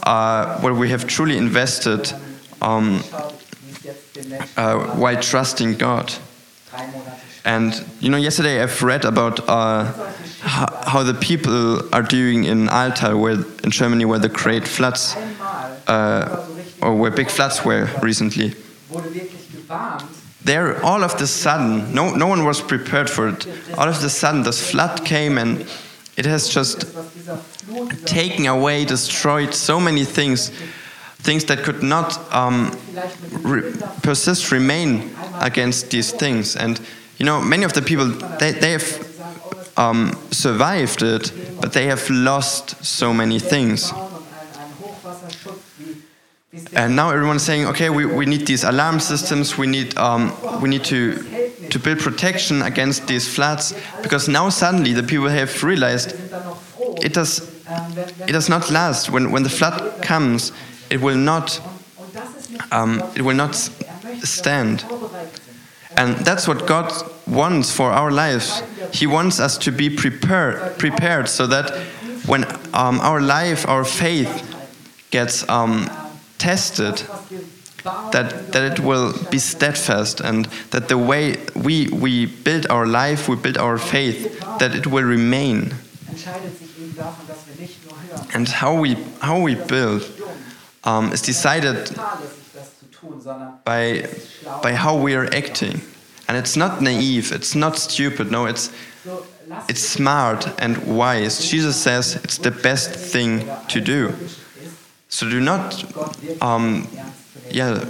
uh, 0.04 0.60
what 0.60 0.76
we 0.76 0.90
have 0.90 1.08
truly 1.08 1.38
invested 1.38 2.12
um, 2.62 3.04
uh, 4.58 4.80
while 4.96 5.22
trusting 5.22 5.76
God. 5.76 6.14
And 7.44 7.86
you 8.00 8.10
know, 8.10 8.18
yesterday 8.18 8.62
I've 8.62 8.82
read 8.82 9.06
about 9.06 9.48
uh, 9.48 9.92
how 10.42 11.04
the 11.04 11.14
people 11.14 11.94
are 11.94 12.02
doing 12.02 12.46
in 12.46 12.68
Ahrtal, 12.68 13.20
where 13.20 13.34
in 13.64 13.70
Germany, 13.70 14.06
where 14.06 14.20
the 14.20 14.30
great 14.30 14.68
floods, 14.68 15.16
uh, 15.88 16.48
or 16.82 16.96
where 16.96 17.12
big 17.12 17.30
floods 17.30 17.64
were 17.64 17.88
recently. 18.02 18.56
There, 20.46 20.84
all 20.86 21.04
of 21.04 21.18
the 21.18 21.26
sudden, 21.26 21.94
no, 21.94 22.16
no 22.16 22.28
one 22.28 22.46
was 22.46 22.62
prepared 22.62 23.10
for 23.10 23.30
it. 23.30 23.48
All 23.78 23.90
of 23.90 24.00
the 24.02 24.10
sudden, 24.10 24.44
this 24.44 24.72
flood 24.72 25.04
came 25.04 25.40
and 25.40 25.68
it 26.18 26.26
has 26.26 26.48
just 26.48 26.86
taken 28.06 28.46
away, 28.46 28.86
destroyed 28.86 29.56
so 29.56 29.80
many 29.80 30.06
things, 30.06 30.52
things 31.18 31.46
that 31.46 31.64
could 31.64 31.82
not 31.82 32.20
um, 32.32 32.78
re 33.42 33.74
persist, 34.04 34.52
remain 34.52 35.10
against 35.42 35.90
these 35.90 36.12
things. 36.12 36.56
And 36.56 36.80
you 37.18 37.26
know, 37.26 37.42
many 37.42 37.64
of 37.64 37.74
the 37.74 37.82
people 37.82 38.06
they, 38.40 38.52
they 38.52 38.72
have 38.72 39.72
um, 39.78 40.14
survived 40.32 41.02
it, 41.02 41.34
but 41.60 41.74
they 41.74 41.88
have 41.88 42.08
lost 42.10 42.86
so 42.86 43.14
many 43.14 43.40
things. 43.40 43.92
And 46.74 46.96
now 46.96 47.10
everyone's 47.10 47.44
saying, 47.44 47.68
okay, 47.68 47.90
we, 47.90 48.06
we 48.06 48.26
need 48.26 48.48
these 48.48 48.64
alarm 48.64 49.00
systems, 49.00 49.58
we 49.58 49.68
need, 49.68 49.98
um, 49.98 50.32
we 50.62 50.70
need 50.70 50.84
to, 50.86 51.16
to 51.70 51.80
build 51.80 52.00
protection 52.00 52.62
against 52.62 53.08
these 53.08 53.28
floods, 53.28 53.74
because 54.02 54.28
now 54.28 54.50
suddenly 54.50 54.94
the 54.94 55.04
people 55.04 55.28
have 55.28 55.64
realized 55.64 56.16
it 57.04 57.14
does, 57.14 57.52
it 58.22 58.32
does 58.32 58.48
not 58.50 58.70
last. 58.72 59.10
When, 59.10 59.32
when 59.32 59.44
the 59.44 59.50
flood 59.50 60.02
comes, 60.02 60.52
it 60.90 61.02
will 61.02 61.18
not, 61.18 61.60
um, 62.72 63.02
it 63.16 63.22
will 63.22 63.36
not 63.36 63.56
stand. 63.56 64.86
And 65.98 66.16
that's 66.18 66.48
what 66.48 66.68
God 66.68 66.92
wants 67.26 67.72
for 67.72 67.92
our 67.92 68.12
lives. 68.12 68.62
He 68.94 69.08
wants 69.08 69.40
us 69.40 69.58
to 69.60 69.72
be 69.72 69.90
prepared, 69.90 70.78
prepared 70.78 71.28
so 71.28 71.48
that 71.48 71.72
when 72.28 72.46
um, 72.74 73.00
our 73.02 73.22
life, 73.22 73.68
our 73.68 73.86
faith 73.86 74.52
gets 75.12 75.48
um, 75.50 75.90
tested, 76.38 77.04
that, 77.86 78.52
that 78.52 78.72
it 78.72 78.80
will 78.80 79.14
be 79.30 79.38
steadfast 79.38 80.20
and 80.20 80.46
that 80.72 80.90
the 80.90 80.98
way 80.98 81.38
we, 81.56 81.88
we 81.90 82.26
build 82.26 82.66
our 82.70 82.88
life, 82.88 83.30
we 83.30 83.36
build 83.36 83.58
our 83.58 83.78
faith, 83.78 84.40
that 84.60 84.76
it 84.76 84.88
will 84.88 85.04
remain. 85.04 85.76
And 88.34 88.48
how 88.48 88.80
we, 88.80 88.96
how 89.22 89.40
we 89.40 89.56
build 89.56 90.04
um, 90.84 91.12
is 91.12 91.22
decided 91.22 91.96
by, 93.64 94.10
by 94.64 94.74
how 94.74 94.98
we 94.98 95.16
are 95.16 95.26
acting. 95.26 95.82
And 96.28 96.38
it's 96.38 96.56
not 96.56 96.82
naive, 96.82 97.32
it's 97.32 97.54
not 97.54 97.78
stupid, 97.78 98.32
no, 98.32 98.48
it's, 98.48 98.72
it's 99.70 99.82
smart 99.82 100.48
and 100.60 100.98
wise. 100.98 101.50
Jesus 101.50 101.76
says 101.76 102.16
it's 102.24 102.40
the 102.40 102.52
best 102.52 102.96
thing 102.96 103.48
to 103.68 103.80
do. 103.80 104.16
So 105.10 105.30
do 105.30 105.40
not, 105.40 105.84
um, 106.42 106.88
yeah, 107.50 107.84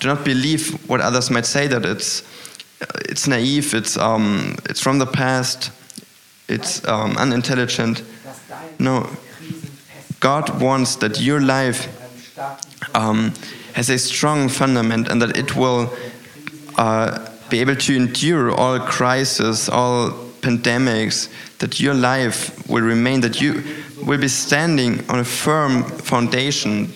do 0.00 0.08
not 0.08 0.24
believe 0.24 0.88
what 0.88 1.00
others 1.00 1.30
might 1.30 1.46
say 1.46 1.66
that 1.68 1.84
it's, 1.84 2.22
it's 3.08 3.28
naive, 3.28 3.74
it's, 3.74 3.96
um, 3.96 4.56
it's 4.64 4.80
from 4.80 4.98
the 4.98 5.06
past, 5.06 5.70
it's 6.48 6.86
um, 6.88 7.16
unintelligent. 7.16 8.02
No, 8.78 9.08
God 10.20 10.60
wants 10.60 10.96
that 10.96 11.20
your 11.20 11.40
life 11.40 11.88
um, 12.94 13.32
has 13.74 13.90
a 13.90 13.98
strong 13.98 14.48
fundament 14.48 15.08
and 15.08 15.22
that 15.22 15.36
it 15.36 15.56
will 15.56 15.92
uh, 16.78 17.28
be 17.48 17.60
able 17.60 17.76
to 17.76 17.94
endure 17.94 18.50
all 18.50 18.80
crises, 18.80 19.68
all 19.68 20.31
pandemics, 20.42 21.28
that 21.58 21.80
your 21.80 21.94
life 21.94 22.68
will 22.68 22.82
remain, 22.82 23.20
that 23.20 23.40
you 23.40 23.62
will 24.04 24.18
be 24.18 24.28
standing 24.28 25.08
on 25.08 25.20
a 25.20 25.24
firm 25.24 25.84
foundation. 25.84 26.92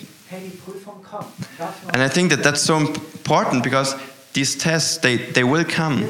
And 1.93 2.01
I 2.03 2.09
think 2.09 2.29
that 2.29 2.43
that's 2.43 2.61
so 2.61 2.77
important 2.77 3.63
because 3.63 3.95
these 4.33 4.55
tests, 4.55 4.97
they, 4.97 5.17
they 5.17 5.43
will 5.43 5.65
come. 5.65 6.09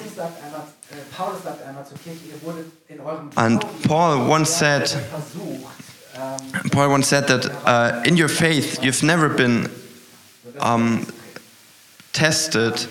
And 3.38 3.62
Paul 3.84 4.28
once 4.28 4.50
said, 4.50 4.89
Paul 6.71 6.89
once 6.89 7.08
said 7.08 7.28
that 7.28 7.45
uh, 7.65 8.04
in 8.06 8.17
your 8.17 8.28
faith, 8.28 8.84
you've 8.84 9.04
never 9.04 9.30
been 9.30 9.71
um, 10.60 11.06
tested 12.13 12.88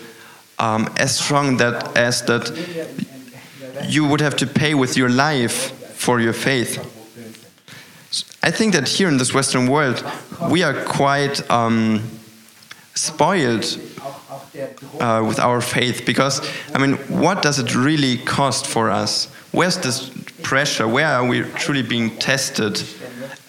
um, 0.59 0.89
as 0.97 1.19
strong 1.19 1.57
that 1.59 1.97
as 1.97 2.23
that 2.23 2.51
you 3.85 4.07
would 4.07 4.21
have 4.21 4.37
to 4.37 4.47
pay 4.47 4.75
with 4.75 4.97
your 4.97 5.09
life 5.09 5.73
for 5.95 6.21
your 6.21 6.33
faith. 6.33 6.79
I 8.43 8.51
think 8.51 8.75
that 8.75 8.89
here 8.89 9.09
in 9.09 9.17
this 9.17 9.35
Western 9.35 9.67
world, 9.67 10.05
we 10.51 10.62
are 10.62 10.85
quite 10.85 11.49
um, 11.51 12.03
spoiled 12.95 13.65
uh, 15.01 15.25
with 15.27 15.39
our 15.39 15.61
faith 15.61 16.05
because, 16.07 16.41
I 16.75 16.79
mean, 16.79 16.97
what 17.09 17.43
does 17.43 17.59
it 17.59 17.75
really 17.75 18.19
cost 18.19 18.67
for 18.67 18.91
us? 18.91 19.27
Where's 19.53 19.79
this 19.79 20.11
pressure? 20.43 20.87
Where 20.87 21.07
are 21.07 21.27
we 21.27 21.43
truly 21.43 21.83
being 21.83 22.17
tested 22.19 22.83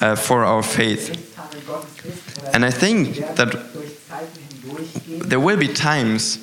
uh, 0.02 0.16
for 0.16 0.44
our 0.44 0.63
faith? 0.63 1.24
And 2.54 2.66
I 2.66 2.72
think 2.72 3.18
that 3.36 3.54
there 5.08 5.40
will 5.40 5.58
be 5.58 5.68
times 5.68 6.40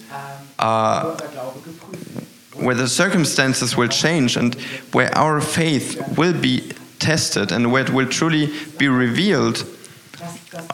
uh, 0.58 1.16
where 2.64 2.74
the 2.74 2.88
circumstances 2.88 3.76
will 3.76 3.88
change 3.88 4.36
and 4.36 4.54
where 4.92 5.14
our 5.16 5.40
faith 5.40 6.16
will 6.16 6.32
be 6.32 6.72
tested 6.98 7.52
and 7.52 7.70
where 7.70 7.84
it 7.84 7.90
will 7.90 8.08
truly 8.08 8.50
be 8.78 8.88
revealed 8.88 9.64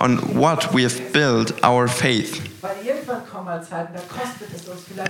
on 0.00 0.16
what 0.36 0.72
we 0.72 0.82
have 0.82 1.12
built 1.12 1.52
our 1.64 1.88
faith. 1.88 2.46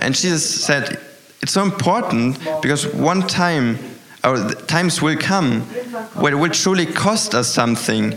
And 0.01 0.15
Jesus 0.15 0.65
said, 0.65 0.99
it's 1.41 1.51
so 1.53 1.63
important 1.63 2.39
because 2.61 2.87
one 2.87 3.27
time, 3.27 3.77
or 4.23 4.49
times 4.67 5.01
will 5.01 5.17
come 5.17 5.61
where 6.21 6.33
it 6.33 6.35
will 6.35 6.49
truly 6.51 6.85
cost 6.85 7.35
us 7.35 7.47
something 7.47 8.13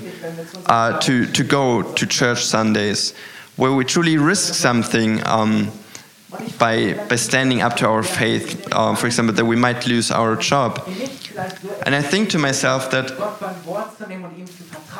uh, 0.66 0.98
to, 1.00 1.26
to 1.26 1.44
go 1.44 1.82
to 1.94 2.06
church 2.06 2.44
Sundays, 2.44 3.14
where 3.56 3.72
we 3.72 3.84
truly 3.84 4.16
risk 4.16 4.54
something. 4.54 5.26
Um, 5.26 5.70
by, 6.58 6.94
by 7.08 7.16
standing 7.16 7.62
up 7.62 7.76
to 7.76 7.86
our 7.86 8.02
faith, 8.02 8.66
uh, 8.72 8.94
for 8.94 9.06
example, 9.06 9.34
that 9.34 9.44
we 9.44 9.56
might 9.56 9.86
lose 9.86 10.10
our 10.10 10.36
job. 10.36 10.82
And 11.84 11.94
I 11.94 12.02
think 12.02 12.30
to 12.30 12.38
myself 12.38 12.90
that 12.90 13.10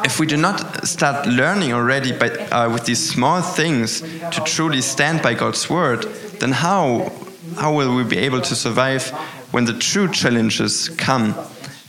if 0.04 0.18
we 0.18 0.26
do 0.26 0.36
not 0.36 0.86
start 0.86 1.26
learning 1.26 1.72
already 1.72 2.12
by, 2.12 2.30
uh, 2.30 2.70
with 2.72 2.84
these 2.84 3.08
small 3.08 3.40
things 3.40 4.00
to 4.00 4.42
truly 4.44 4.80
stand 4.80 5.22
by 5.22 5.34
God's 5.34 5.70
word, 5.70 6.02
then 6.40 6.52
how, 6.52 7.12
how 7.56 7.74
will 7.74 7.94
we 7.94 8.04
be 8.04 8.18
able 8.18 8.40
to 8.40 8.54
survive 8.54 9.08
when 9.52 9.64
the 9.64 9.74
true 9.74 10.10
challenges 10.10 10.88
come 10.90 11.34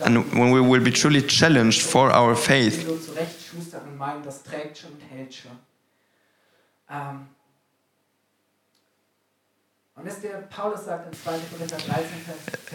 and 0.05 0.31
when 0.33 0.51
we 0.51 0.61
will 0.61 0.83
be 0.83 0.91
truly 0.91 1.21
challenged 1.21 1.81
for 1.81 2.11
our 2.11 2.35
faith? 2.35 2.85
Um, 6.87 7.27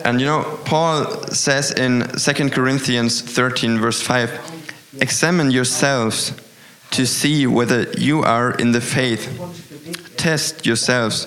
and 0.05 0.21
you 0.21 0.27
know, 0.27 0.59
Paul 0.65 1.05
says 1.29 1.71
in 1.71 2.09
2 2.19 2.49
Corinthians 2.49 3.21
13, 3.21 3.79
verse 3.79 4.01
5 4.01 4.97
Examine 5.03 5.51
yourselves 5.51 6.33
to 6.93 7.05
see 7.07 7.47
whether 7.47 7.83
you 7.99 8.23
are 8.23 8.53
in 8.53 8.73
the 8.73 8.81
faith. 8.81 9.29
Test 10.17 10.65
yourselves. 10.65 11.27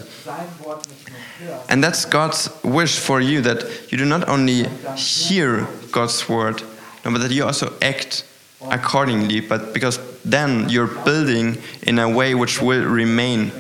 And 1.70 1.84
that's 1.84 2.06
God's 2.06 2.50
wish 2.64 2.98
for 2.98 3.22
you 3.22 3.42
that 3.42 3.92
you 3.92 3.98
do 4.00 4.06
not 4.06 4.28
only 4.28 4.68
hear 4.96 5.68
God's 5.92 6.28
word, 6.28 6.64
but 7.04 7.20
that 7.20 7.32
you 7.32 7.46
also 7.46 7.72
act 7.84 8.26
accordingly, 8.70 9.42
but 9.42 9.74
because 9.74 10.00
then 10.24 10.70
you're 10.70 10.88
building 10.88 11.62
in 11.84 12.00
a 12.00 12.10
way 12.10 12.34
which 12.34 12.62
will 12.62 12.84
remain. 12.84 13.52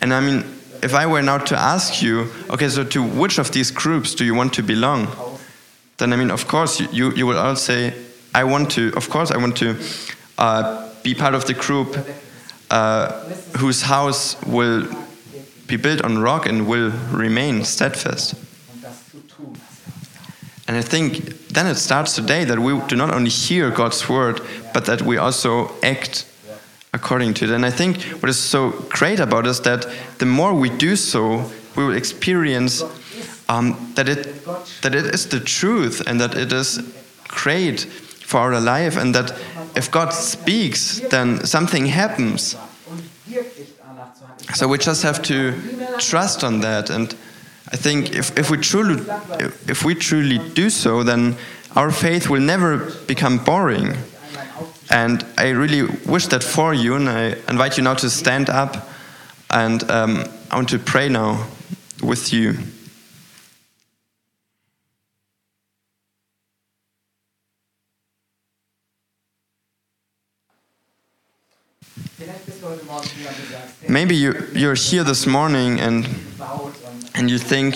And 0.00 0.14
I 0.14 0.20
mean, 0.20 0.44
if 0.86 0.94
I 0.94 1.04
were 1.04 1.20
now 1.20 1.38
to 1.38 1.58
ask 1.58 2.00
you, 2.00 2.30
okay, 2.48 2.68
so 2.68 2.84
to 2.84 3.02
which 3.02 3.38
of 3.38 3.50
these 3.50 3.72
groups 3.72 4.14
do 4.14 4.24
you 4.24 4.36
want 4.36 4.54
to 4.54 4.62
belong? 4.62 5.08
Then, 5.96 6.12
I 6.12 6.16
mean, 6.16 6.30
of 6.30 6.46
course, 6.46 6.78
you, 6.92 7.12
you 7.12 7.26
will 7.26 7.38
all 7.38 7.56
say, 7.56 7.92
I 8.32 8.44
want 8.44 8.70
to, 8.72 8.92
of 8.96 9.10
course, 9.10 9.32
I 9.32 9.36
want 9.36 9.56
to 9.56 9.76
uh, 10.38 10.88
be 11.02 11.12
part 11.12 11.34
of 11.34 11.44
the 11.46 11.54
group 11.54 11.96
uh, 12.70 13.10
whose 13.58 13.82
house 13.82 14.40
will 14.44 14.86
be 15.66 15.76
built 15.76 16.02
on 16.02 16.18
rock 16.18 16.46
and 16.46 16.68
will 16.68 16.92
remain 17.10 17.64
steadfast. 17.64 18.36
And 20.68 20.76
I 20.76 20.82
think 20.82 21.48
then 21.48 21.66
it 21.66 21.76
starts 21.76 22.14
today 22.14 22.44
that 22.44 22.60
we 22.60 22.78
do 22.86 22.94
not 22.94 23.12
only 23.12 23.30
hear 23.30 23.70
God's 23.72 24.08
word, 24.08 24.40
but 24.72 24.84
that 24.84 25.02
we 25.02 25.16
also 25.16 25.72
act 25.82 26.26
according 26.96 27.34
to 27.34 27.44
it. 27.44 27.50
And 27.50 27.64
I 27.64 27.70
think 27.70 28.02
what 28.20 28.28
is 28.28 28.38
so 28.38 28.70
great 28.88 29.20
about 29.20 29.46
it 29.46 29.50
is 29.50 29.60
that 29.60 29.86
the 30.18 30.26
more 30.26 30.52
we 30.54 30.70
do 30.70 30.96
so, 30.96 31.50
we 31.76 31.84
will 31.84 31.96
experience 31.96 32.82
um, 33.48 33.92
that 33.94 34.08
it 34.08 34.44
that 34.82 34.94
it 34.94 35.14
is 35.14 35.28
the 35.28 35.40
truth 35.40 36.02
and 36.06 36.20
that 36.20 36.34
it 36.34 36.52
is 36.52 36.80
great 37.28 37.80
for 38.26 38.40
our 38.40 38.60
life, 38.60 38.96
and 38.96 39.14
that 39.14 39.30
if 39.76 39.90
God 39.90 40.12
speaks, 40.12 41.00
then 41.10 41.46
something 41.46 41.86
happens. 41.86 42.56
So 44.54 44.68
we 44.68 44.78
just 44.78 45.02
have 45.02 45.22
to 45.22 45.52
trust 45.98 46.44
on 46.44 46.60
that. 46.60 46.90
And 46.90 47.14
I 47.72 47.76
think 47.76 48.14
if, 48.14 48.36
if, 48.38 48.50
we 48.50 48.58
truly, 48.58 49.04
if 49.68 49.84
we 49.84 49.94
truly 49.94 50.38
do 50.54 50.70
so, 50.70 51.02
then 51.02 51.36
our 51.74 51.90
faith 51.90 52.30
will 52.30 52.40
never 52.40 52.90
become 53.06 53.38
boring. 53.38 53.96
And 54.90 55.24
I 55.36 55.50
really 55.50 55.82
wish 56.06 56.26
that 56.28 56.44
for 56.44 56.72
you, 56.72 56.94
and 56.94 57.08
I 57.08 57.36
invite 57.48 57.76
you 57.76 57.82
now 57.82 57.94
to 57.94 58.08
stand 58.08 58.48
up, 58.48 58.88
and 59.50 59.88
um, 59.90 60.24
I 60.50 60.56
want 60.56 60.68
to 60.70 60.78
pray 60.78 61.08
now 61.08 61.46
with 62.02 62.32
you. 62.32 62.56
Maybe 73.88 74.16
you, 74.16 74.34
you're 74.52 74.74
here 74.74 75.04
this 75.04 75.26
morning 75.26 75.80
and, 75.80 76.08
and 77.14 77.30
you 77.30 77.38
think, 77.38 77.74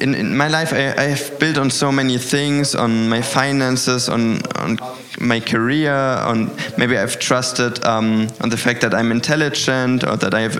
in, 0.00 0.14
in 0.14 0.36
my 0.36 0.48
life, 0.48 0.72
I, 0.72 0.94
I, 0.96 1.04
have 1.04 1.38
built 1.38 1.58
on 1.58 1.70
so 1.70 1.90
many 1.90 2.18
things 2.18 2.74
on 2.74 3.08
my 3.08 3.22
finances, 3.22 4.08
on, 4.08 4.40
on 4.56 4.78
my 5.20 5.40
career, 5.40 5.92
on 5.92 6.50
maybe 6.76 6.98
I've 6.98 7.18
trusted 7.18 7.84
um, 7.84 8.28
on 8.40 8.48
the 8.50 8.56
fact 8.56 8.80
that 8.82 8.94
I'm 8.94 9.10
intelligent 9.10 10.04
or 10.04 10.16
that 10.16 10.34
I 10.34 10.40
have 10.40 10.56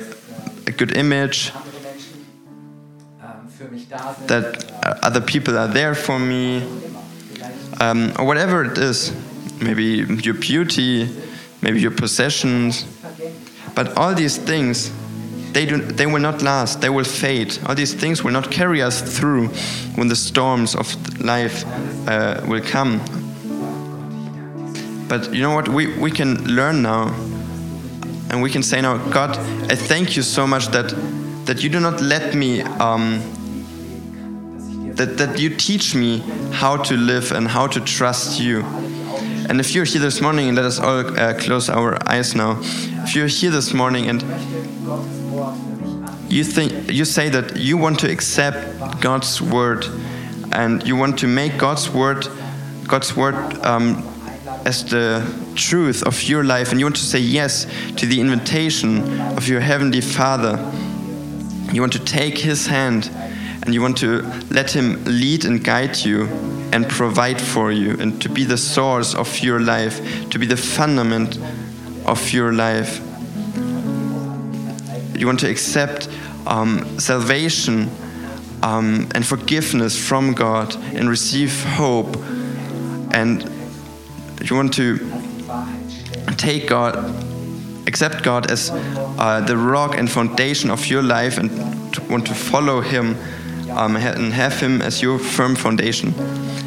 a 0.66 0.72
good 0.72 0.96
image, 0.96 1.52
that 4.26 4.70
other 5.02 5.20
people 5.20 5.58
are 5.58 5.68
there 5.68 5.94
for 5.94 6.18
me, 6.18 6.62
um, 7.80 8.12
or 8.18 8.24
whatever 8.24 8.64
it 8.64 8.78
is. 8.78 9.12
Maybe 9.60 10.04
your 10.22 10.34
beauty, 10.34 11.08
maybe 11.62 11.80
your 11.80 11.92
possessions. 11.92 12.86
But 13.74 13.96
all 13.96 14.14
these 14.14 14.36
things 14.36 14.92
they, 15.54 15.66
do, 15.66 15.78
they 15.78 16.06
will 16.06 16.20
not 16.20 16.42
last, 16.42 16.80
they 16.80 16.90
will 16.90 17.04
fade. 17.04 17.58
All 17.66 17.74
these 17.74 17.94
things 17.94 18.24
will 18.24 18.32
not 18.32 18.50
carry 18.50 18.82
us 18.82 19.00
through 19.00 19.48
when 19.94 20.08
the 20.08 20.16
storms 20.16 20.74
of 20.74 21.20
life 21.20 21.64
uh, 22.08 22.42
will 22.46 22.60
come. 22.60 22.98
But 25.08 25.32
you 25.32 25.42
know 25.42 25.54
what? 25.54 25.68
We, 25.68 25.96
we 25.96 26.10
can 26.10 26.44
learn 26.44 26.82
now, 26.82 27.14
and 28.30 28.42
we 28.42 28.50
can 28.50 28.62
say 28.62 28.80
now, 28.80 28.98
God, 29.10 29.38
I 29.70 29.76
thank 29.76 30.16
you 30.16 30.22
so 30.22 30.46
much 30.46 30.66
that, 30.68 30.92
that 31.46 31.62
you 31.62 31.70
do 31.70 31.78
not 31.78 32.00
let 32.00 32.34
me. 32.34 32.62
Um, 32.62 33.22
that, 34.96 35.18
that 35.18 35.40
you 35.40 35.50
teach 35.50 35.96
me 35.96 36.18
how 36.52 36.76
to 36.76 36.96
live 36.96 37.32
and 37.32 37.48
how 37.48 37.66
to 37.66 37.80
trust 37.80 38.40
you. 38.40 38.62
And 39.48 39.58
if 39.58 39.74
you're 39.74 39.84
here 39.84 40.00
this 40.00 40.20
morning, 40.20 40.46
and 40.46 40.56
let 40.56 40.64
us 40.64 40.78
all 40.78 41.18
uh, 41.18 41.34
close 41.34 41.68
our 41.68 41.98
eyes 42.08 42.36
now. 42.36 42.60
If 43.02 43.16
you're 43.16 43.26
here 43.26 43.50
this 43.50 43.74
morning 43.74 44.08
and 44.08 44.22
you 46.28 46.44
think 46.44 46.90
you 46.90 47.04
say 47.04 47.28
that 47.28 47.56
you 47.56 47.76
want 47.76 48.00
to 48.00 48.10
accept 48.10 49.00
God's 49.00 49.40
word 49.40 49.84
and 50.52 50.86
you 50.86 50.96
want 50.96 51.18
to 51.20 51.26
make 51.26 51.58
God's 51.58 51.88
word 51.90 52.26
God's 52.86 53.16
word 53.16 53.34
um, 53.64 54.02
as 54.64 54.84
the 54.84 55.22
truth 55.54 56.02
of 56.04 56.22
your 56.22 56.44
life 56.44 56.70
and 56.70 56.80
you 56.80 56.86
want 56.86 56.96
to 56.96 57.02
say 57.02 57.18
yes 57.18 57.66
to 57.96 58.06
the 58.06 58.20
invitation 58.20 59.20
of 59.36 59.48
your 59.48 59.60
heavenly 59.60 60.00
Father. 60.00 60.58
You 61.72 61.80
want 61.80 61.92
to 61.94 62.04
take 62.04 62.38
his 62.38 62.66
hand 62.66 63.10
and 63.62 63.74
you 63.74 63.80
want 63.80 63.96
to 63.98 64.22
let 64.50 64.70
him 64.70 65.02
lead 65.04 65.44
and 65.44 65.62
guide 65.62 65.96
you 65.96 66.26
and 66.72 66.88
provide 66.88 67.40
for 67.40 67.72
you 67.72 67.96
and 67.98 68.20
to 68.22 68.28
be 68.28 68.44
the 68.44 68.58
source 68.58 69.14
of 69.14 69.38
your 69.40 69.60
life, 69.60 70.28
to 70.30 70.38
be 70.38 70.46
the 70.46 70.56
fundament 70.56 71.38
of 72.04 72.32
your 72.32 72.52
life. 72.52 73.00
You 75.16 75.26
want 75.26 75.40
to 75.40 75.50
accept 75.50 76.08
um, 76.46 76.98
salvation 76.98 77.90
um, 78.62 79.08
and 79.14 79.26
forgiveness 79.26 79.96
from 79.98 80.32
God 80.32 80.74
and 80.94 81.08
receive 81.08 81.64
hope. 81.64 82.16
And 83.12 83.48
you 84.42 84.56
want 84.56 84.74
to 84.74 84.98
take 86.36 86.68
God, 86.68 86.96
accept 87.86 88.22
God 88.22 88.50
as 88.50 88.70
uh, 88.72 89.40
the 89.46 89.56
rock 89.56 89.96
and 89.96 90.10
foundation 90.10 90.70
of 90.70 90.86
your 90.86 91.02
life 91.02 91.38
and 91.38 91.50
want 92.08 92.26
to 92.26 92.34
follow 92.34 92.80
Him 92.80 93.16
um, 93.70 93.96
and 93.96 94.32
have 94.32 94.60
Him 94.60 94.82
as 94.82 95.00
your 95.00 95.18
firm 95.18 95.54
foundation. 95.54 96.14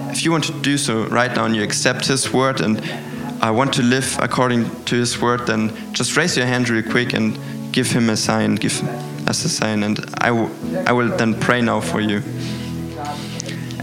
If 0.10 0.26
you 0.26 0.32
want 0.32 0.46
to 0.46 0.54
do 0.62 0.78
so 0.78 1.06
right 1.08 1.34
now 1.36 1.46
and 1.46 1.56
you 1.56 1.64
accept 1.64 2.08
His 2.08 2.34
word 2.34 2.62
and 2.62 2.80
I 3.42 3.52
want 3.52 3.74
to 3.74 3.84
live 3.84 4.18
according 4.20 4.86
to 4.86 4.96
His 4.96 5.22
word, 5.22 5.46
then 5.46 5.72
just 5.94 6.18
raise 6.18 6.36
your 6.36 6.48
hand 6.48 6.70
real 6.70 6.90
quick 6.90 7.14
and 7.14 7.38
give 7.72 7.88
Him 7.88 8.10
a 8.10 8.18
sign. 8.18 8.56
Give 8.56 8.82
as 9.28 9.44
a 9.44 9.50
sign, 9.50 9.84
and 9.84 10.00
I, 10.20 10.30
I 10.86 10.94
will 10.94 11.10
then 11.18 11.40
pray 11.40 11.62
now 11.62 11.82
for 11.82 12.00
you. 12.00 12.22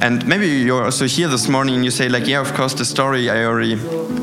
And 0.00 0.26
maybe 0.26 0.46
you're 0.46 0.84
also 0.84 1.06
here 1.06 1.28
this 1.28 1.48
morning 1.48 1.76
and 1.76 1.84
you 1.84 1.90
say 1.90 2.08
like, 2.08 2.26
yeah, 2.26 2.40
of 2.40 2.52
course, 2.54 2.74
the 2.74 2.84
story 2.84 3.30
I 3.30 3.44
already, 3.44 3.74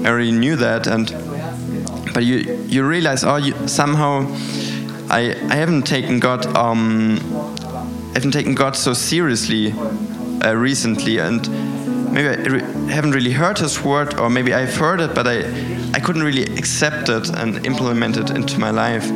I 0.04 0.10
already 0.10 0.32
knew 0.32 0.56
that, 0.58 0.88
and 0.88 1.08
but 2.14 2.24
you 2.26 2.38
you 2.68 2.84
realize, 2.84 3.24
oh, 3.24 3.38
you, 3.38 3.54
somehow 3.68 4.26
I 5.10 5.36
I 5.50 5.56
haven't 5.56 5.84
taken 5.84 6.20
God 6.20 6.46
um 6.58 7.18
haven't 8.14 8.32
taken 8.32 8.54
God 8.56 8.76
so 8.76 8.94
seriously 8.94 9.74
uh, 10.44 10.56
recently, 10.56 11.20
and 11.20 11.42
maybe 12.12 12.30
I 12.30 12.36
re 12.36 12.62
haven't 12.92 13.12
really 13.12 13.32
heard 13.32 13.58
His 13.60 13.82
word, 13.84 14.20
or 14.20 14.30
maybe 14.30 14.54
I've 14.54 14.76
heard 14.76 15.02
it, 15.02 15.16
but 15.16 15.28
I 15.28 15.46
I 15.94 16.00
couldn't 16.00 16.24
really 16.24 16.44
accept 16.58 17.10
it 17.10 17.30
and 17.30 17.66
implement 17.66 18.18
it 18.18 18.30
into 18.32 18.60
my 18.60 18.72
life. 18.72 19.10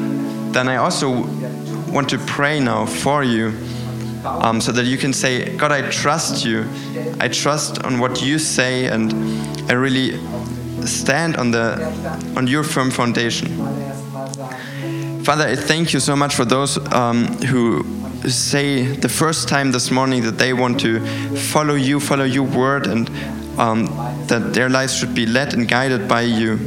Then 0.56 0.70
I 0.70 0.78
also 0.78 1.10
want 1.92 2.08
to 2.12 2.18
pray 2.18 2.62
now 2.62 2.86
for 2.86 3.26
you 3.26 3.48
um, 4.24 4.62
so 4.62 4.72
that 4.72 4.86
you 4.86 4.98
can 4.98 5.12
say, 5.12 5.54
God, 5.58 5.74
I 5.74 5.90
trust 5.90 6.46
you. 6.46 6.66
I 7.20 7.28
trust 7.28 7.84
on 7.84 8.00
what 8.00 8.22
you 8.22 8.40
say, 8.40 8.86
and 8.88 9.14
I 9.70 9.74
really 9.74 10.18
stand 10.86 11.36
on, 11.36 11.52
the, 11.52 11.86
on 12.38 12.48
your 12.48 12.64
firm 12.64 12.90
foundation. 12.90 13.50
Father, 15.26 15.44
I 15.44 15.58
thank 15.58 15.92
you 15.92 16.00
so 16.00 16.16
much 16.16 16.34
for 16.34 16.46
those 16.46 16.78
um, 16.94 17.26
who 17.44 17.84
say 18.30 18.84
the 18.84 19.10
first 19.10 19.50
time 19.50 19.74
this 19.74 19.92
morning 19.92 20.24
that 20.24 20.38
they 20.38 20.54
want 20.54 20.80
to 20.80 21.02
follow 21.36 21.76
you, 21.76 22.00
follow 22.00 22.24
your 22.24 22.44
word, 22.46 22.88
and 22.88 23.10
um, 23.60 23.88
that 24.28 24.54
their 24.54 24.70
lives 24.70 24.96
should 24.98 25.14
be 25.14 25.26
led 25.26 25.54
and 25.54 25.68
guided 25.68 26.08
by 26.08 26.22
you. 26.22 26.58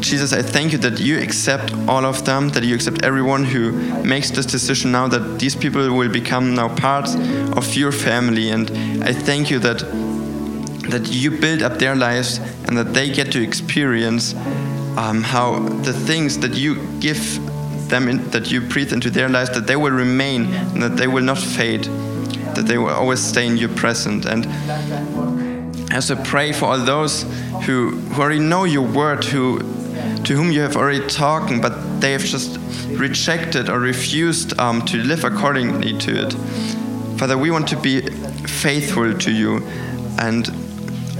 Jesus, 0.00 0.32
I 0.32 0.42
thank 0.42 0.72
you 0.72 0.78
that 0.78 1.00
you 1.00 1.18
accept 1.18 1.72
all 1.88 2.04
of 2.04 2.24
them, 2.24 2.50
that 2.50 2.64
you 2.64 2.74
accept 2.74 3.04
everyone 3.04 3.44
who 3.44 3.72
makes 4.02 4.30
this 4.30 4.46
decision 4.46 4.92
now, 4.92 5.08
that 5.08 5.38
these 5.38 5.56
people 5.56 5.92
will 5.92 6.08
become 6.08 6.54
now 6.54 6.74
part 6.74 7.08
of 7.56 7.74
your 7.74 7.92
family. 7.92 8.50
And 8.50 8.70
I 9.02 9.12
thank 9.12 9.50
you 9.50 9.58
that 9.60 9.82
that 10.90 11.08
you 11.12 11.32
build 11.32 11.62
up 11.62 11.78
their 11.78 11.96
lives 11.96 12.38
and 12.68 12.78
that 12.78 12.94
they 12.94 13.10
get 13.10 13.32
to 13.32 13.42
experience 13.42 14.34
um, 14.96 15.22
how 15.22 15.58
the 15.58 15.92
things 15.92 16.38
that 16.38 16.54
you 16.54 16.76
give 17.00 17.40
them, 17.88 18.08
in, 18.08 18.30
that 18.30 18.50
you 18.50 18.60
breathe 18.60 18.92
into 18.92 19.10
their 19.10 19.28
lives, 19.28 19.50
that 19.50 19.66
they 19.66 19.76
will 19.76 19.92
remain 19.92 20.46
and 20.46 20.82
that 20.82 20.96
they 20.96 21.08
will 21.08 21.24
not 21.24 21.38
fade, 21.38 21.84
that 22.54 22.66
they 22.66 22.78
will 22.78 22.90
always 22.90 23.20
stay 23.20 23.46
in 23.46 23.56
your 23.56 23.68
presence. 23.70 24.26
And 24.26 24.46
as 25.92 26.10
I 26.10 26.22
pray 26.22 26.52
for 26.52 26.66
all 26.66 26.78
those 26.78 27.24
who, 27.64 27.90
who 27.90 28.22
already 28.22 28.40
know 28.40 28.64
your 28.64 28.86
word, 28.86 29.24
who 29.24 29.58
to 30.26 30.34
whom 30.34 30.50
you 30.50 30.60
have 30.60 30.76
already 30.76 31.06
talked, 31.06 31.62
but 31.62 32.00
they 32.00 32.10
have 32.10 32.24
just 32.24 32.58
rejected 32.88 33.68
or 33.68 33.78
refused 33.78 34.58
um, 34.58 34.84
to 34.84 34.96
live 34.98 35.22
accordingly 35.22 35.96
to 35.98 36.26
it. 36.26 36.32
Father, 37.16 37.38
we 37.38 37.52
want 37.52 37.68
to 37.68 37.76
be 37.80 38.00
faithful 38.46 39.16
to 39.16 39.30
you, 39.30 39.64
and 40.18 40.48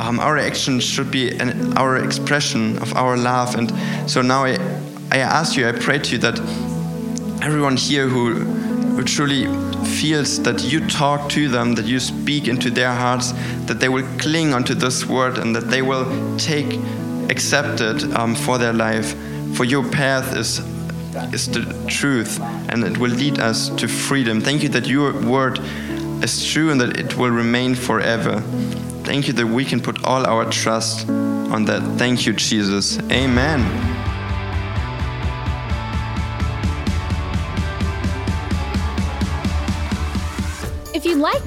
um, 0.00 0.18
our 0.18 0.36
actions 0.36 0.82
should 0.82 1.12
be 1.12 1.30
an, 1.38 1.78
our 1.78 1.98
expression 1.98 2.78
of 2.78 2.94
our 2.96 3.16
love. 3.16 3.54
And 3.54 3.70
so 4.10 4.22
now 4.22 4.44
I, 4.44 4.54
I 5.12 5.18
ask 5.18 5.56
you, 5.56 5.68
I 5.68 5.72
pray 5.72 6.00
to 6.00 6.12
you 6.12 6.18
that 6.18 6.40
everyone 7.42 7.76
here 7.76 8.08
who, 8.08 8.34
who 8.34 9.04
truly 9.04 9.44
feels 9.86 10.42
that 10.42 10.64
you 10.64 10.84
talk 10.88 11.30
to 11.30 11.48
them, 11.48 11.76
that 11.76 11.84
you 11.84 12.00
speak 12.00 12.48
into 12.48 12.70
their 12.70 12.92
hearts, 12.92 13.30
that 13.66 13.78
they 13.78 13.88
will 13.88 14.06
cling 14.18 14.52
onto 14.52 14.74
this 14.74 15.06
word 15.06 15.38
and 15.38 15.54
that 15.54 15.70
they 15.70 15.80
will 15.80 16.36
take 16.38 16.80
accepted 17.30 18.12
um, 18.14 18.34
for 18.34 18.58
their 18.58 18.72
life. 18.72 19.14
For 19.54 19.64
your 19.64 19.88
path 19.88 20.36
is, 20.36 20.58
is 21.32 21.48
the 21.48 21.64
truth 21.88 22.40
and 22.40 22.84
it 22.84 22.98
will 22.98 23.10
lead 23.10 23.38
us 23.38 23.70
to 23.70 23.88
freedom. 23.88 24.40
Thank 24.40 24.62
you 24.62 24.68
that 24.70 24.86
your 24.86 25.12
word 25.22 25.60
is 26.22 26.46
true 26.46 26.70
and 26.70 26.80
that 26.80 26.98
it 26.98 27.16
will 27.16 27.30
remain 27.30 27.74
forever. 27.74 28.40
Thank 29.04 29.28
you 29.28 29.32
that 29.34 29.46
we 29.46 29.64
can 29.64 29.80
put 29.80 30.04
all 30.04 30.26
our 30.26 30.50
trust 30.50 31.08
on 31.08 31.64
that. 31.66 31.82
Thank 31.98 32.26
you, 32.26 32.32
Jesus. 32.32 32.98
Amen. 33.10 33.85